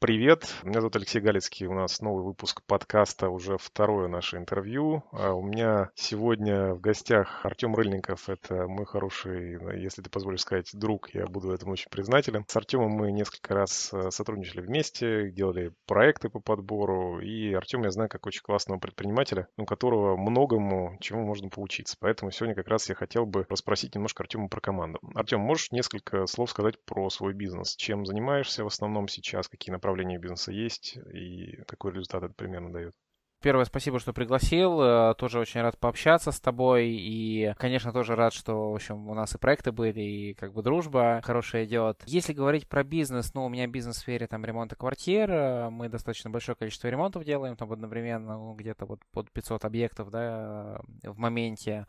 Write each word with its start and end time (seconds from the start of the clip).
Привет, 0.00 0.54
меня 0.62 0.78
зовут 0.80 0.94
Алексей 0.94 1.20
Галицкий, 1.20 1.66
у 1.66 1.74
нас 1.74 2.00
новый 2.00 2.22
выпуск 2.22 2.62
подкаста, 2.64 3.30
уже 3.30 3.58
второе 3.58 4.06
наше 4.06 4.36
интервью. 4.36 5.02
А 5.10 5.32
у 5.32 5.42
меня 5.42 5.90
сегодня 5.96 6.72
в 6.72 6.80
гостях 6.80 7.44
Артем 7.44 7.74
Рыльников, 7.74 8.28
это 8.28 8.68
мой 8.68 8.86
хороший, 8.86 9.58
если 9.82 10.00
ты 10.00 10.08
позволишь 10.08 10.42
сказать, 10.42 10.70
друг, 10.72 11.12
я 11.14 11.26
буду 11.26 11.50
этому 11.50 11.72
очень 11.72 11.90
признателен. 11.90 12.44
С 12.46 12.54
Артемом 12.54 12.92
мы 12.92 13.10
несколько 13.10 13.54
раз 13.54 13.92
э, 13.92 14.12
сотрудничали 14.12 14.60
вместе, 14.60 15.32
делали 15.32 15.72
проекты 15.84 16.28
по 16.28 16.38
подбору, 16.38 17.18
и 17.18 17.52
Артем 17.52 17.82
я 17.82 17.90
знаю 17.90 18.08
как 18.08 18.24
очень 18.24 18.42
классного 18.42 18.78
предпринимателя, 18.78 19.48
у 19.56 19.64
которого 19.64 20.16
многому 20.16 20.96
чему 21.00 21.24
можно 21.24 21.48
поучиться. 21.48 21.96
Поэтому 21.98 22.30
сегодня 22.30 22.54
как 22.54 22.68
раз 22.68 22.88
я 22.88 22.94
хотел 22.94 23.26
бы 23.26 23.46
расспросить 23.48 23.96
немножко 23.96 24.22
Артема 24.22 24.48
про 24.48 24.60
команду. 24.60 25.00
Артем, 25.16 25.40
можешь 25.40 25.72
несколько 25.72 26.26
слов 26.28 26.50
сказать 26.50 26.76
про 26.84 27.10
свой 27.10 27.32
бизнес? 27.34 27.74
Чем 27.74 28.06
занимаешься 28.06 28.62
в 28.62 28.68
основном 28.68 29.08
сейчас, 29.08 29.48
какие 29.48 29.72
направления 29.72 29.87
направления 29.88 30.18
бизнеса 30.18 30.52
есть 30.52 30.96
и 31.14 31.62
какой 31.66 31.92
результат 31.92 32.22
это 32.22 32.34
примерно 32.34 32.72
дает? 32.72 32.94
Первое, 33.40 33.64
спасибо, 33.66 34.00
что 34.00 34.12
пригласил. 34.12 34.82
Э, 34.82 35.14
тоже 35.16 35.38
очень 35.38 35.60
рад 35.60 35.78
пообщаться 35.78 36.32
с 36.32 36.40
тобой. 36.40 36.88
И, 36.88 37.54
конечно, 37.56 37.92
тоже 37.92 38.16
рад, 38.16 38.32
что, 38.32 38.72
в 38.72 38.74
общем, 38.74 39.08
у 39.08 39.14
нас 39.14 39.32
и 39.32 39.38
проекты 39.38 39.70
были, 39.70 40.00
и 40.00 40.34
как 40.34 40.52
бы 40.52 40.60
дружба 40.60 41.20
хорошая 41.22 41.64
идет. 41.64 42.02
Если 42.06 42.32
говорить 42.32 42.68
про 42.68 42.82
бизнес, 42.82 43.34
ну, 43.34 43.46
у 43.46 43.48
меня 43.48 43.68
бизнес 43.68 43.98
в 43.98 44.00
сфере 44.00 44.26
там 44.26 44.44
ремонта 44.44 44.74
квартир. 44.74 45.30
Э, 45.30 45.70
мы 45.70 45.88
достаточно 45.88 46.30
большое 46.30 46.56
количество 46.56 46.88
ремонтов 46.88 47.22
делаем, 47.22 47.54
там 47.54 47.72
одновременно 47.72 48.36
ну, 48.36 48.54
где-то 48.54 48.86
вот 48.86 48.98
под 49.12 49.30
500 49.30 49.64
объектов, 49.64 50.10
да, 50.10 50.80
в 51.04 51.16
моменте. 51.16 51.86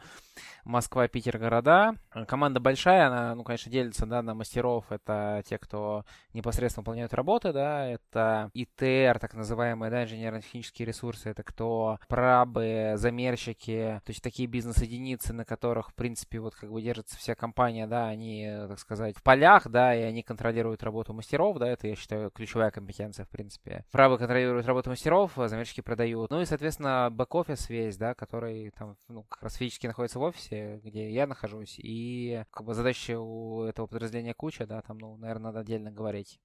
Москва, 0.66 1.07
Питер, 1.07 1.40
города. 1.40 1.95
Команда 2.27 2.59
большая, 2.59 3.07
она, 3.07 3.34
ну, 3.34 3.43
конечно, 3.43 3.71
делится, 3.71 4.05
да, 4.05 4.21
на 4.21 4.35
мастеров. 4.35 4.85
Это 4.91 5.41
те, 5.48 5.57
кто 5.57 6.05
непосредственно 6.34 6.84
выполняют 6.84 7.16
работы, 7.16 7.54
да, 7.54 7.88
это 7.88 8.52
ИТР, 8.54 9.18
так 9.18 9.34
называемые, 9.34 9.90
да, 9.90 10.04
инженерно-технические 10.04 10.85
ресурсы, 10.85 11.34
это 11.39 11.43
кто 11.43 11.99
прабы, 12.07 12.93
замерщики, 12.95 14.01
то 14.05 14.09
есть 14.09 14.21
такие 14.21 14.48
бизнес-единицы, 14.48 15.34
на 15.34 15.46
которых, 15.46 15.90
в 15.90 15.93
принципе, 15.93 16.40
вот 16.40 16.55
как 16.55 16.71
бы 16.71 16.81
держится 16.81 17.18
вся 17.18 17.35
компания, 17.35 17.87
да, 17.87 18.07
они, 18.07 18.49
так 18.68 18.79
сказать, 18.79 19.18
в 19.18 19.23
полях, 19.23 19.68
да, 19.68 19.96
и 19.96 20.01
они 20.01 20.21
контролируют 20.21 20.84
работу 20.84 21.13
мастеров, 21.13 21.57
да, 21.57 21.68
это, 21.68 21.87
я 21.87 21.96
считаю, 21.96 22.31
ключевая 22.31 22.71
компетенция, 22.71 23.26
в 23.26 23.29
принципе. 23.29 23.85
Прабы 23.91 24.18
контролируют 24.18 24.65
работу 24.65 24.90
мастеров, 24.90 25.37
а 25.37 25.48
замерщики 25.48 25.81
продают. 25.81 26.29
Ну 26.29 26.41
и, 26.41 26.46
соответственно, 26.46 27.09
бэк-офис 27.12 27.70
весь, 27.70 27.98
да, 27.98 28.13
который 28.13 28.71
там, 28.71 28.98
ну, 29.07 29.24
как 29.24 29.43
раз 29.43 29.55
физически 29.55 29.87
находится 29.87 30.20
в 30.20 30.24
офисе, 30.24 30.81
где 30.84 31.09
я 31.09 31.27
нахожусь, 31.27 31.76
и 31.77 32.43
как 32.51 32.65
бы 32.65 32.74
задачи 32.74 33.13
у 33.13 33.63
этого 33.63 33.87
подразделения 33.87 34.34
куча, 34.34 34.68
да, 34.68 34.81
там, 34.81 34.98
ну, 34.98 35.18
наверное, 35.18 35.46
надо 35.46 35.59
отдельно 35.59 35.91
говорить. 35.91 36.40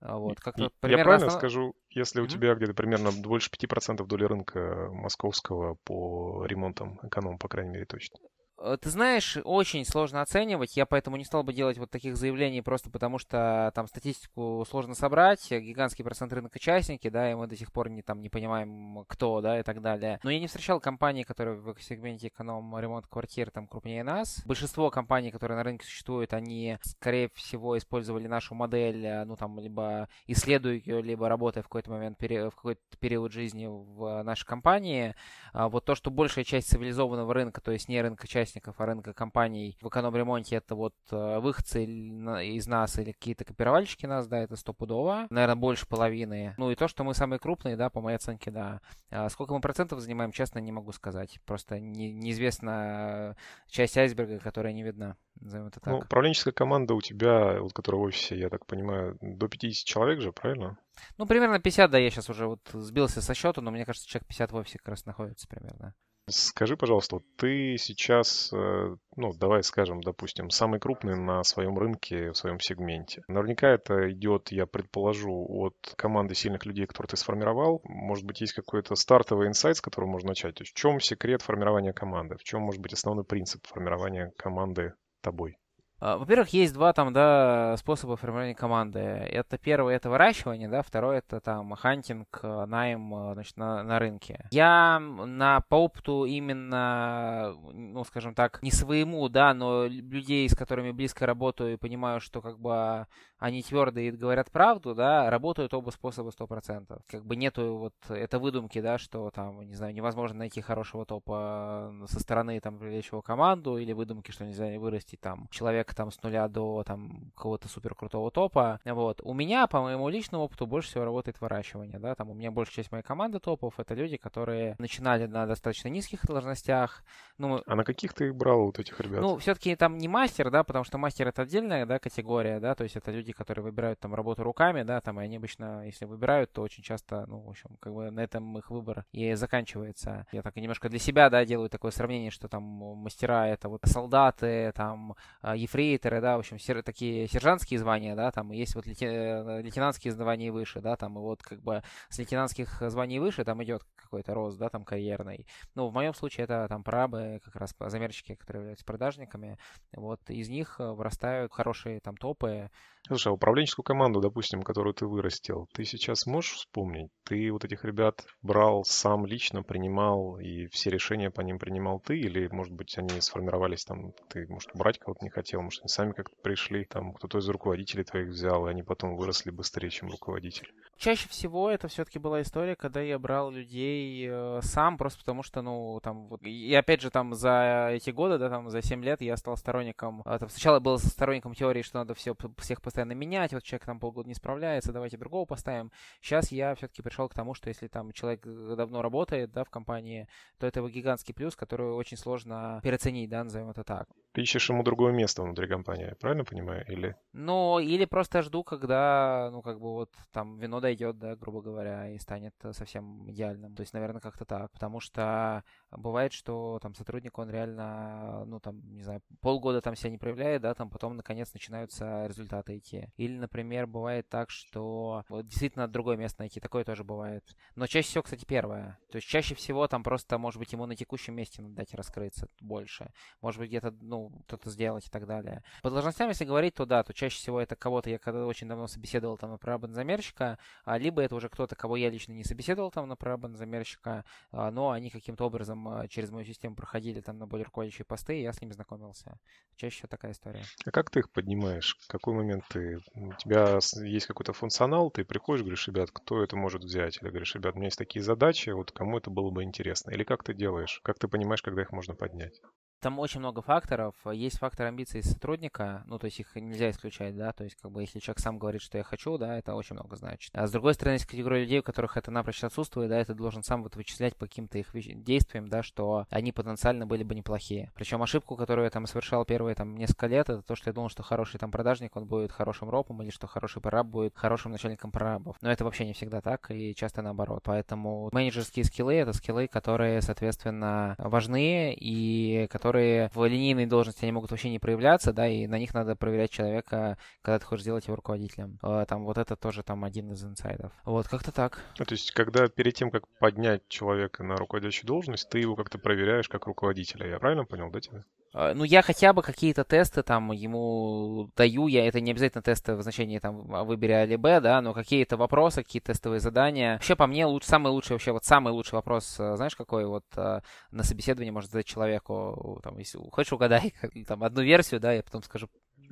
А 0.00 0.18
вот, 0.18 0.40
как 0.40 0.58
Я 0.58 0.68
правильно 0.80 1.26
основ... 1.26 1.32
скажу, 1.32 1.74
если 1.90 2.20
mm-hmm. 2.20 2.24
у 2.24 2.28
тебя 2.28 2.54
где-то 2.54 2.74
примерно 2.74 3.10
больше 3.12 3.50
5% 3.50 4.06
доли 4.06 4.24
рынка 4.24 4.88
московского 4.92 5.76
по 5.84 6.44
ремонтам 6.46 7.00
эконом, 7.02 7.38
по 7.38 7.48
крайней 7.48 7.72
мере, 7.72 7.86
точно? 7.86 8.18
Э, 8.58 8.76
ты 8.80 8.90
знаешь, 8.90 9.36
очень 9.44 9.84
сложно 9.84 10.22
оценивать. 10.22 10.76
Я 10.76 10.86
поэтому 10.86 11.16
не 11.16 11.24
стал 11.24 11.42
бы 11.42 11.52
делать 11.52 11.78
вот 11.78 11.90
таких 11.90 12.16
заявлений 12.16 12.62
просто 12.62 12.90
потому, 12.90 13.18
что 13.18 13.70
там 13.74 13.86
статистику 13.86 14.64
сложно 14.68 14.94
собрать. 14.94 15.50
Гигантский 15.50 16.04
процент 16.04 16.32
рынка 16.32 16.56
участники, 16.56 17.08
да, 17.08 17.30
и 17.30 17.34
мы 17.34 17.46
до 17.46 17.56
сих 17.56 17.72
пор 17.72 17.90
не, 17.90 18.02
там, 18.02 18.22
не 18.22 18.28
понимаем, 18.28 19.04
кто, 19.08 19.40
да, 19.40 19.60
и 19.60 19.62
так 19.62 19.82
далее. 19.82 20.20
Но 20.22 20.30
я 20.30 20.40
не 20.40 20.46
встречал 20.46 20.80
компании, 20.80 21.22
которые 21.22 21.56
в 21.56 21.76
сегменте 21.80 22.28
эконом 22.28 22.78
ремонт 22.78 23.06
квартир 23.06 23.50
там 23.50 23.66
крупнее 23.66 24.04
нас. 24.04 24.42
Большинство 24.46 24.90
компаний, 24.90 25.30
которые 25.30 25.56
на 25.56 25.64
рынке 25.64 25.84
существуют, 25.84 26.32
они, 26.32 26.78
скорее 26.82 27.30
всего, 27.34 27.76
использовали 27.76 28.26
нашу 28.26 28.54
модель, 28.54 29.04
э, 29.04 29.24
ну, 29.24 29.36
там, 29.36 29.58
либо 29.58 30.08
исследуя 30.26 30.74
ее, 30.74 31.02
либо 31.02 31.28
работая 31.28 31.62
в 31.62 31.68
какой-то 31.68 31.90
момент, 31.90 32.20
в 32.20 32.50
какой-то 32.50 32.80
период 32.98 33.32
жизни 33.32 33.66
в 33.66 34.22
нашей 34.22 34.46
компании. 34.46 35.14
А 35.52 35.68
вот 35.68 35.84
то, 35.84 35.94
что 35.94 36.10
большая 36.10 36.44
часть 36.44 36.68
цивилизованного 36.68 37.32
рынка, 37.34 37.60
то 37.60 37.72
есть 37.72 37.88
не 37.88 38.00
рынка 38.00 38.26
части 38.26 38.45
участников, 38.46 38.80
а 38.80 38.86
рынка 38.86 39.12
компаний 39.12 39.76
в 39.80 39.88
эконом-ремонте 39.88 40.56
это 40.56 40.74
вот 40.74 40.94
э, 41.10 41.38
выходцы 41.40 41.84
из 41.84 42.66
нас 42.66 42.98
или 42.98 43.12
какие-то 43.12 43.44
копировальщики 43.44 44.06
нас, 44.06 44.26
да, 44.28 44.38
это 44.38 44.56
стопудово. 44.56 45.26
Наверное, 45.30 45.56
больше 45.56 45.86
половины. 45.86 46.54
Ну 46.56 46.70
и 46.70 46.76
то, 46.76 46.88
что 46.88 47.04
мы 47.04 47.14
самые 47.14 47.38
крупные, 47.38 47.76
да, 47.76 47.90
по 47.90 48.00
моей 48.00 48.16
оценке, 48.16 48.50
да. 48.50 48.80
А 49.10 49.28
сколько 49.28 49.54
мы 49.54 49.60
процентов 49.60 50.00
занимаем, 50.00 50.32
честно, 50.32 50.60
не 50.60 50.72
могу 50.72 50.92
сказать. 50.92 51.38
Просто 51.44 51.80
не, 51.80 52.12
неизвестна 52.12 53.36
часть 53.68 53.96
айсберга, 53.98 54.38
которая 54.38 54.72
не 54.72 54.82
видна. 54.82 55.16
Назовем 55.40 55.66
это 55.66 55.80
так. 55.80 55.92
Ну, 55.92 55.98
управленческая 55.98 56.52
команда 56.52 56.94
у 56.94 57.00
тебя, 57.00 57.60
вот, 57.60 57.72
которая 57.72 58.00
в 58.00 58.04
офисе, 58.04 58.38
я 58.38 58.48
так 58.48 58.64
понимаю, 58.66 59.18
до 59.20 59.48
50 59.48 59.84
человек 59.84 60.20
же, 60.20 60.32
правильно? 60.32 60.78
Ну, 61.18 61.26
примерно 61.26 61.58
50, 61.58 61.90
да, 61.90 61.98
я 61.98 62.10
сейчас 62.10 62.30
уже 62.30 62.46
вот 62.46 62.60
сбился 62.72 63.20
со 63.20 63.34
счета, 63.34 63.60
но 63.60 63.70
мне 63.70 63.84
кажется, 63.84 64.08
человек 64.08 64.28
50 64.28 64.52
в 64.52 64.56
офисе 64.56 64.78
как 64.78 64.88
раз 64.88 65.04
находится 65.04 65.46
примерно. 65.46 65.94
Скажи, 66.28 66.76
пожалуйста, 66.76 67.20
ты 67.36 67.76
сейчас, 67.78 68.52
э, 68.52 68.96
ну, 69.14 69.32
давай 69.34 69.62
скажем, 69.62 70.00
допустим, 70.00 70.50
самый 70.50 70.80
крупный 70.80 71.14
на 71.16 71.44
своем 71.44 71.78
рынке, 71.78 72.32
в 72.32 72.36
своем 72.36 72.58
сегменте. 72.58 73.22
Наверняка 73.28 73.68
это 73.68 74.10
идет, 74.10 74.50
я 74.50 74.66
предположу, 74.66 75.46
от 75.48 75.76
команды 75.96 76.34
сильных 76.34 76.66
людей, 76.66 76.86
которые 76.86 77.10
ты 77.10 77.16
сформировал. 77.16 77.80
Может 77.84 78.24
быть, 78.24 78.40
есть 78.40 78.54
какой-то 78.54 78.96
стартовый 78.96 79.46
инсайт, 79.46 79.76
с 79.76 79.80
которого 79.80 80.10
можно 80.10 80.30
начать. 80.30 80.56
То 80.56 80.62
есть 80.62 80.72
в 80.72 80.76
чем 80.76 80.98
секрет 80.98 81.42
формирования 81.42 81.92
команды? 81.92 82.36
В 82.36 82.42
чем, 82.42 82.62
может 82.62 82.80
быть, 82.80 82.92
основной 82.92 83.24
принцип 83.24 83.64
формирования 83.64 84.32
команды 84.36 84.94
тобой? 85.20 85.58
А, 85.98 86.18
во-первых, 86.18 86.50
есть 86.50 86.74
два 86.74 86.92
там, 86.92 87.12
да, 87.12 87.74
способа 87.78 88.16
формирования 88.16 88.54
команды. 88.54 88.98
Это 88.98 89.56
первый 89.56 89.94
это 89.94 90.10
выращивание, 90.10 90.68
да, 90.68 90.82
второй 90.82 91.18
это 91.18 91.40
там 91.40 91.72
хантинг, 91.74 92.40
э, 92.42 92.66
найм, 92.66 93.14
э, 93.14 93.32
значит, 93.34 93.56
на, 93.56 93.82
на 93.82 93.98
рынке. 93.98 94.46
Я 94.50 94.98
на 95.00 95.60
по 95.62 95.76
опыту 95.76 96.24
именно, 96.26 97.54
ну, 97.72 98.04
скажем 98.04 98.34
так, 98.34 98.62
не 98.62 98.70
своему, 98.70 99.28
да, 99.30 99.54
но 99.54 99.86
людей, 99.86 100.48
с 100.48 100.54
которыми 100.54 100.90
близко 100.90 101.24
работаю 101.24 101.74
и 101.74 101.76
понимаю, 101.78 102.20
что 102.20 102.42
как 102.42 102.58
бы 102.58 103.06
они 103.38 103.62
твердые 103.62 104.08
и 104.08 104.10
говорят 104.10 104.50
правду, 104.50 104.94
да, 104.94 105.30
работают 105.30 105.72
оба 105.74 105.90
способа 105.90 106.30
100%. 106.30 107.00
Как 107.06 107.24
бы 107.24 107.36
нету 107.36 107.76
вот 107.76 107.94
это 108.08 108.38
выдумки, 108.38 108.80
да, 108.80 108.98
что 108.98 109.30
там, 109.30 109.62
не 109.62 109.74
знаю, 109.74 109.94
невозможно 109.94 110.38
найти 110.38 110.60
хорошего 110.60 111.06
топа 111.06 111.92
со 112.06 112.20
стороны 112.20 112.60
там 112.60 112.78
привлечь 112.78 113.10
его 113.12 113.22
команду 113.22 113.78
или 113.78 113.92
выдумки, 113.92 114.30
что 114.30 114.44
нельзя 114.44 114.66
вырастить 114.78 115.20
там 115.20 115.48
человека 115.50 115.85
человека 115.86 115.94
там 115.94 116.10
с 116.10 116.22
нуля 116.22 116.48
до 116.48 116.82
там 116.84 117.32
какого-то 117.34 117.68
супер 117.68 117.94
крутого 117.94 118.30
топа. 118.30 118.80
Вот. 118.84 119.20
У 119.22 119.34
меня, 119.34 119.66
по 119.66 119.80
моему 119.80 120.08
личному 120.08 120.44
опыту, 120.44 120.66
больше 120.66 120.90
всего 120.90 121.04
работает 121.04 121.40
выращивание, 121.40 121.98
да, 121.98 122.14
там 122.14 122.30
у 122.30 122.34
меня 122.34 122.50
большая 122.50 122.76
часть 122.76 122.92
моей 122.92 123.04
команды 123.04 123.38
топов 123.38 123.78
это 123.78 123.94
люди, 123.94 124.16
которые 124.16 124.76
начинали 124.78 125.26
на 125.26 125.46
достаточно 125.46 125.88
низких 125.88 126.24
должностях. 126.26 127.04
Ну, 127.38 127.62
а 127.66 127.74
на 127.74 127.84
каких 127.84 128.14
ты 128.14 128.26
их 128.26 128.34
брал 128.34 128.66
вот 128.66 128.78
этих 128.78 129.00
ребят? 129.00 129.20
Ну, 129.20 129.36
все-таки 129.38 129.76
там 129.76 129.98
не 129.98 130.08
мастер, 130.08 130.50
да, 130.50 130.64
потому 130.64 130.84
что 130.84 130.98
мастер 130.98 131.28
это 131.28 131.42
отдельная, 131.42 131.86
да, 131.86 131.98
категория, 131.98 132.60
да, 132.60 132.74
то 132.74 132.84
есть 132.84 132.96
это 132.96 133.10
люди, 133.10 133.32
которые 133.32 133.64
выбирают 133.64 134.00
там 134.00 134.14
работу 134.14 134.42
руками, 134.42 134.82
да, 134.82 135.00
там, 135.00 135.20
и 135.20 135.24
они 135.24 135.36
обычно, 135.36 135.84
если 135.86 136.04
выбирают, 136.06 136.52
то 136.52 136.62
очень 136.62 136.82
часто, 136.82 137.26
ну, 137.26 137.40
в 137.40 137.50
общем, 137.50 137.76
как 137.80 137.92
бы 137.94 138.10
на 138.10 138.20
этом 138.20 138.58
их 138.58 138.70
выбор 138.70 139.04
и 139.12 139.34
заканчивается. 139.34 140.26
Я 140.32 140.42
так 140.42 140.56
немножко 140.56 140.88
для 140.88 140.98
себя, 140.98 141.30
да, 141.30 141.44
делаю 141.44 141.68
такое 141.68 141.90
сравнение, 141.90 142.30
что 142.30 142.48
там 142.48 142.62
мастера 142.62 143.46
это 143.46 143.68
вот 143.68 143.82
солдаты, 143.84 144.72
там, 144.74 145.14
ефрейторы, 145.42 145.75
ефрейторы, 145.76 146.20
да, 146.20 146.36
в 146.36 146.40
общем, 146.40 146.58
сер, 146.58 146.82
такие 146.82 147.28
сержантские 147.28 147.78
звания, 147.78 148.14
да, 148.14 148.30
там 148.30 148.50
есть 148.52 148.74
вот 148.74 148.86
э, 148.86 149.60
лейтенантские 149.62 150.12
звания 150.12 150.50
выше, 150.50 150.80
да, 150.80 150.96
там 150.96 151.18
и 151.18 151.20
вот 151.20 151.42
как 151.42 151.60
бы 151.62 151.82
с 152.08 152.18
лейтенантских 152.18 152.82
званий 152.88 153.18
выше 153.18 153.44
там 153.44 153.62
идет 153.62 153.82
какой-то 153.94 154.34
рост, 154.34 154.58
да, 154.58 154.68
там 154.68 154.84
карьерный. 154.84 155.46
Ну, 155.74 155.88
в 155.88 155.92
моем 155.92 156.14
случае 156.14 156.44
это 156.44 156.66
там 156.68 156.82
прабы, 156.82 157.40
как 157.44 157.56
раз 157.56 157.74
замерщики, 157.78 158.34
которые 158.34 158.62
являются 158.62 158.86
продажниками, 158.86 159.58
вот 159.94 160.20
из 160.30 160.48
них 160.48 160.76
э, 160.78 160.90
вырастают 160.90 161.52
хорошие 161.52 162.00
там 162.00 162.16
топы, 162.16 162.70
Слушай, 163.06 163.28
а 163.28 163.32
управленческую 163.32 163.84
команду, 163.84 164.20
допустим, 164.20 164.62
которую 164.62 164.92
ты 164.92 165.06
вырастил, 165.06 165.68
ты 165.72 165.84
сейчас 165.84 166.26
можешь 166.26 166.54
вспомнить? 166.54 167.08
Ты 167.22 167.52
вот 167.52 167.64
этих 167.64 167.84
ребят 167.84 168.26
брал 168.42 168.84
сам 168.84 169.26
лично, 169.26 169.62
принимал, 169.62 170.40
и 170.40 170.66
все 170.66 170.90
решения 170.90 171.30
по 171.30 171.40
ним 171.40 171.60
принимал 171.60 172.00
ты? 172.00 172.18
Или, 172.18 172.48
может 172.48 172.72
быть, 172.72 172.98
они 172.98 173.20
сформировались 173.20 173.84
там, 173.84 174.12
ты, 174.28 174.48
может, 174.48 174.70
брать 174.74 174.98
кого-то 174.98 175.24
не 175.24 175.30
хотел, 175.30 175.62
может, 175.66 175.82
они 175.82 175.88
сами 175.88 176.12
как-то 176.12 176.34
пришли, 176.42 176.84
там, 176.84 177.12
кто-то 177.12 177.38
из 177.38 177.48
руководителей 177.48 178.04
твоих 178.04 178.28
взял, 178.28 178.66
и 178.66 178.70
они 178.70 178.82
потом 178.82 179.16
выросли 179.16 179.50
быстрее, 179.50 179.90
чем 179.90 180.10
руководитель? 180.10 180.72
Чаще 180.98 181.28
всего 181.28 181.70
это 181.70 181.88
все-таки 181.88 182.18
была 182.18 182.40
история, 182.40 182.74
когда 182.74 183.02
я 183.02 183.18
брал 183.18 183.50
людей 183.50 184.26
э, 184.26 184.60
сам, 184.62 184.96
просто 184.96 185.18
потому 185.18 185.42
что, 185.42 185.60
ну, 185.60 186.00
там, 186.02 186.28
вот, 186.28 186.42
и 186.42 186.74
опять 186.74 187.02
же, 187.02 187.10
там, 187.10 187.34
за 187.34 187.90
эти 187.92 188.08
годы, 188.10 188.38
да, 188.38 188.48
там, 188.48 188.70
за 188.70 188.80
7 188.80 189.04
лет 189.04 189.20
я 189.20 189.36
стал 189.36 189.58
сторонником, 189.58 190.22
э, 190.24 190.38
там, 190.38 190.48
сначала 190.48 190.80
был 190.80 190.98
сторонником 190.98 191.54
теории, 191.54 191.82
что 191.82 191.98
надо 191.98 192.14
все, 192.14 192.34
всех 192.58 192.80
постоянно 192.80 193.12
менять, 193.12 193.52
вот 193.52 193.62
человек 193.62 193.84
там 193.84 194.00
полгода 194.00 194.28
не 194.28 194.34
справляется, 194.34 194.92
давайте 194.92 195.18
другого 195.18 195.44
поставим. 195.44 195.92
Сейчас 196.22 196.50
я 196.50 196.74
все-таки 196.74 197.02
пришел 197.02 197.28
к 197.28 197.34
тому, 197.34 197.52
что 197.52 197.68
если 197.68 197.88
там 197.88 198.12
человек 198.12 198.46
давно 198.46 199.02
работает, 199.02 199.52
да, 199.52 199.64
в 199.64 199.70
компании, 199.70 200.28
то 200.58 200.66
это 200.66 200.80
его 200.80 200.88
гигантский 200.88 201.34
плюс, 201.34 201.56
который 201.56 201.92
очень 201.92 202.16
сложно 202.16 202.80
переоценить, 202.82 203.28
да, 203.28 203.44
назовем 203.44 203.68
это 203.68 203.84
так. 203.84 204.08
Ты 204.36 204.42
ищешь 204.42 204.68
ему 204.68 204.82
другое 204.82 205.14
место 205.14 205.42
внутри 205.42 205.66
компании, 205.66 206.14
правильно 206.20 206.44
понимаю? 206.44 206.84
Или... 206.88 207.16
Ну, 207.32 207.78
или 207.78 208.04
просто 208.04 208.42
жду, 208.42 208.64
когда, 208.64 209.48
ну, 209.50 209.62
как 209.62 209.80
бы 209.80 209.94
вот 209.94 210.12
там 210.30 210.58
вино 210.58 210.80
дойдет, 210.80 211.18
да, 211.18 211.36
грубо 211.36 211.62
говоря, 211.62 212.10
и 212.10 212.18
станет 212.18 212.54
совсем 212.72 213.26
идеальным. 213.30 213.74
То 213.74 213.80
есть, 213.80 213.94
наверное, 213.94 214.20
как-то 214.20 214.44
так. 214.44 214.70
Потому 214.72 215.00
что 215.00 215.64
бывает, 215.90 216.34
что 216.34 216.78
там 216.82 216.94
сотрудник, 216.94 217.38
он 217.38 217.48
реально, 217.48 218.44
ну, 218.44 218.60
там, 218.60 218.82
не 218.94 219.04
знаю, 219.04 219.22
полгода 219.40 219.80
там 219.80 219.96
себя 219.96 220.10
не 220.10 220.18
проявляет, 220.18 220.60
да, 220.60 220.74
там 220.74 220.90
потом, 220.90 221.16
наконец, 221.16 221.54
начинаются 221.54 222.26
результаты 222.26 222.76
идти. 222.76 223.08
Или, 223.16 223.38
например, 223.38 223.86
бывает 223.86 224.28
так, 224.28 224.50
что 224.50 225.24
вот 225.30 225.46
действительно 225.46 225.88
другое 225.88 226.18
место 226.18 226.42
найти, 226.42 226.60
такое 226.60 226.84
тоже 226.84 227.04
бывает. 227.04 227.42
Но 227.74 227.86
чаще 227.86 228.08
всего, 228.08 228.22
кстати, 228.22 228.44
первое. 228.44 228.98
То 229.10 229.16
есть 229.16 229.28
чаще 229.28 229.54
всего 229.54 229.88
там 229.88 230.02
просто, 230.02 230.36
может 230.36 230.58
быть, 230.58 230.74
ему 230.74 230.84
на 230.84 230.94
текущем 230.94 231.34
месте 231.34 231.62
надо 231.62 231.76
дать 231.76 231.94
раскрыться 231.94 232.50
больше. 232.60 233.10
Может 233.40 233.60
быть, 233.60 233.70
где-то, 233.70 233.92
ну, 234.02 234.25
что-то 234.46 234.70
сделать 234.70 235.06
и 235.06 235.10
так 235.10 235.26
далее. 235.26 235.62
По 235.82 235.90
должностям, 235.90 236.28
если 236.28 236.44
говорить, 236.44 236.74
то 236.74 236.86
да, 236.86 237.02
то 237.02 237.12
чаще 237.12 237.36
всего 237.36 237.60
это 237.60 237.76
кого-то, 237.76 238.10
я 238.10 238.18
когда 238.18 238.46
очень 238.46 238.68
давно 238.68 238.86
собеседовал 238.86 239.36
там 239.36 239.50
на 239.50 239.58
прорабан 239.58 239.92
замерщика, 239.92 240.58
а 240.84 240.98
либо 240.98 241.22
это 241.22 241.34
уже 241.34 241.48
кто-то, 241.48 241.76
кого 241.76 241.96
я 241.96 242.10
лично 242.10 242.32
не 242.32 242.44
собеседовал 242.44 242.90
там 242.90 243.08
на 243.08 243.16
прорабан 243.16 243.56
замерщика, 243.56 244.24
а, 244.50 244.70
но 244.70 244.90
они 244.90 245.10
каким-то 245.10 245.44
образом 245.44 245.88
а, 245.88 246.08
через 246.08 246.30
мою 246.30 246.44
систему 246.44 246.74
проходили 246.76 247.20
там 247.20 247.38
на 247.38 247.46
более 247.46 247.64
руководящие 247.64 248.04
посты, 248.04 248.38
и 248.38 248.42
я 248.42 248.52
с 248.52 248.60
ними 248.60 248.72
знакомился. 248.72 249.38
Чаще 249.76 249.96
всего 249.96 250.08
такая 250.08 250.32
история. 250.32 250.62
А 250.84 250.90
как 250.90 251.10
ты 251.10 251.20
их 251.20 251.30
поднимаешь? 251.30 251.96
В 252.00 252.08
какой 252.08 252.34
момент 252.34 252.64
ты... 252.68 252.98
У 253.14 253.32
тебя 253.34 253.78
есть 254.02 254.26
какой-то 254.26 254.52
функционал, 254.52 255.10
ты 255.10 255.24
приходишь, 255.24 255.62
говоришь, 255.62 255.86
ребят, 255.88 256.10
кто 256.12 256.42
это 256.42 256.56
может 256.56 256.84
взять? 256.84 257.18
Или 257.20 257.28
говоришь, 257.28 257.54
ребят, 257.54 257.74
у 257.74 257.78
меня 257.78 257.88
есть 257.88 257.98
такие 257.98 258.22
задачи, 258.22 258.70
вот 258.70 258.92
кому 258.92 259.18
это 259.18 259.30
было 259.30 259.50
бы 259.50 259.62
интересно? 259.62 260.10
Или 260.10 260.24
как 260.24 260.44
ты 260.44 260.54
делаешь? 260.54 261.00
Как 261.02 261.18
ты 261.18 261.28
понимаешь, 261.28 261.62
когда 261.62 261.82
их 261.82 261.92
можно 261.92 262.14
поднять? 262.14 262.60
Там 263.00 263.18
очень 263.18 263.40
много 263.40 263.62
факторов. 263.62 264.14
Есть 264.32 264.58
фактор 264.58 264.86
амбиций 264.86 265.22
сотрудника, 265.22 266.02
ну, 266.06 266.18
то 266.18 266.26
есть 266.26 266.40
их 266.40 266.54
нельзя 266.56 266.90
исключать, 266.90 267.36
да, 267.36 267.52
то 267.52 267.64
есть 267.64 267.76
как 267.76 267.90
бы 267.90 268.02
если 268.02 268.18
человек 268.18 268.40
сам 268.40 268.58
говорит, 268.58 268.82
что 268.82 268.98
я 268.98 269.04
хочу, 269.04 269.36
да, 269.38 269.58
это 269.58 269.74
очень 269.74 269.94
много 269.94 270.16
значит. 270.16 270.50
А 270.54 270.66
с 270.66 270.72
другой 270.72 270.94
стороны, 270.94 271.14
есть 271.14 271.26
категория 271.26 271.60
людей, 271.60 271.80
у 271.80 271.82
которых 271.82 272.16
это 272.16 272.30
напрочь 272.30 272.64
отсутствует, 272.64 273.10
да, 273.10 273.18
это 273.18 273.34
должен 273.34 273.62
сам 273.62 273.82
вот 273.82 273.96
вычислять 273.96 274.36
по 274.36 274.46
каким-то 274.46 274.78
их 274.78 274.90
действиям, 275.22 275.68
да, 275.68 275.82
что 275.82 276.26
они 276.30 276.52
потенциально 276.52 277.06
были 277.06 277.22
бы 277.22 277.34
неплохие. 277.34 277.92
Причем 277.94 278.22
ошибку, 278.22 278.56
которую 278.56 278.84
я 278.84 278.90
там 278.90 279.06
совершал 279.06 279.44
первые 279.44 279.74
там 279.74 279.96
несколько 279.96 280.26
лет, 280.26 280.48
это 280.48 280.62
то, 280.62 280.74
что 280.74 280.88
я 280.90 280.94
думал, 280.94 281.10
что 281.10 281.22
хороший 281.22 281.58
там 281.58 281.70
продажник, 281.70 282.16
он 282.16 282.26
будет 282.26 282.50
хорошим 282.50 282.88
ропом, 282.88 283.22
или 283.22 283.30
что 283.30 283.46
хороший 283.46 283.82
прораб 283.82 284.06
будет 284.06 284.36
хорошим 284.36 284.72
начальником 284.72 285.10
прорабов. 285.10 285.56
Но 285.60 285.70
это 285.70 285.84
вообще 285.84 286.06
не 286.06 286.14
всегда 286.14 286.40
так, 286.40 286.70
и 286.70 286.94
часто 286.94 287.22
наоборот. 287.22 287.60
Поэтому 287.64 288.30
менеджерские 288.32 288.84
скиллы— 288.84 289.14
это 289.16 289.32
скиллы, 289.32 289.68
которые, 289.68 290.22
соответственно, 290.22 291.14
важны, 291.18 291.94
и 291.94 292.66
которые 292.70 292.85
в 292.92 293.46
линейной 293.46 293.86
должности 293.86 294.24
они 294.24 294.32
могут 294.32 294.50
вообще 294.50 294.70
не 294.70 294.78
проявляться, 294.78 295.32
да, 295.32 295.48
и 295.48 295.66
на 295.66 295.78
них 295.78 295.94
надо 295.94 296.16
проверять 296.16 296.50
человека, 296.50 297.18
когда 297.42 297.58
ты 297.58 297.64
хочешь 297.64 297.82
сделать 297.82 298.06
его 298.06 298.16
руководителем. 298.16 298.78
А, 298.82 299.04
там 299.04 299.24
вот 299.24 299.38
это 299.38 299.56
тоже 299.56 299.82
там 299.82 300.04
один 300.04 300.32
из 300.32 300.44
инсайдов. 300.44 300.92
Вот, 301.04 301.28
как-то 301.28 301.52
так. 301.52 301.80
Ну, 301.98 302.04
то 302.04 302.14
есть, 302.14 302.32
когда 302.32 302.68
перед 302.68 302.94
тем, 302.94 303.10
как 303.10 303.24
поднять 303.38 303.86
человека 303.88 304.42
на 304.42 304.56
руководящую 304.56 305.06
должность, 305.06 305.48
ты 305.48 305.58
его 305.58 305.76
как-то 305.76 305.98
проверяешь 305.98 306.48
как 306.48 306.66
руководителя. 306.66 307.28
Я 307.28 307.38
правильно 307.38 307.64
понял, 307.64 307.90
да, 307.90 308.00
тебя? 308.00 308.24
А, 308.58 308.72
ну, 308.72 308.84
я 308.84 309.02
хотя 309.02 309.34
бы 309.34 309.42
какие-то 309.42 309.84
тесты 309.84 310.22
там 310.22 310.50
ему 310.50 311.50
даю, 311.56 311.88
я 311.88 312.08
это 312.08 312.22
не 312.22 312.30
обязательно 312.30 312.62
тесты 312.62 312.94
в 312.94 313.02
значении 313.02 313.38
там 313.38 313.66
выбери 313.84 314.12
А 314.12 314.24
или 314.24 314.36
Б, 314.36 314.60
да, 314.62 314.80
но 314.80 314.94
какие-то 314.94 315.36
вопросы, 315.36 315.82
какие-то 315.82 316.12
тестовые 316.12 316.40
задания. 316.40 316.94
Вообще, 316.94 317.16
по 317.16 317.26
мне, 317.26 317.44
луч, 317.44 317.64
самый 317.64 317.92
лучший 317.92 318.12
вообще, 318.12 318.32
вот 318.32 318.46
самый 318.46 318.72
лучший 318.72 318.94
вопрос, 318.94 319.38
э, 319.38 319.56
знаешь, 319.56 319.76
какой 319.76 320.06
вот 320.06 320.24
э, 320.36 320.60
на 320.90 321.02
собеседовании 321.02 321.50
может 321.50 321.70
задать 321.70 321.84
человеку, 321.84 322.80
там, 322.82 322.96
если 322.96 323.18
хочешь 323.30 323.52
угадай, 323.52 323.92
там, 324.26 324.42
одну 324.42 324.62
версию, 324.62 325.00
да, 325.00 325.12
я 325.12 325.22
потом 325.22 325.42
скажу. 325.42 325.68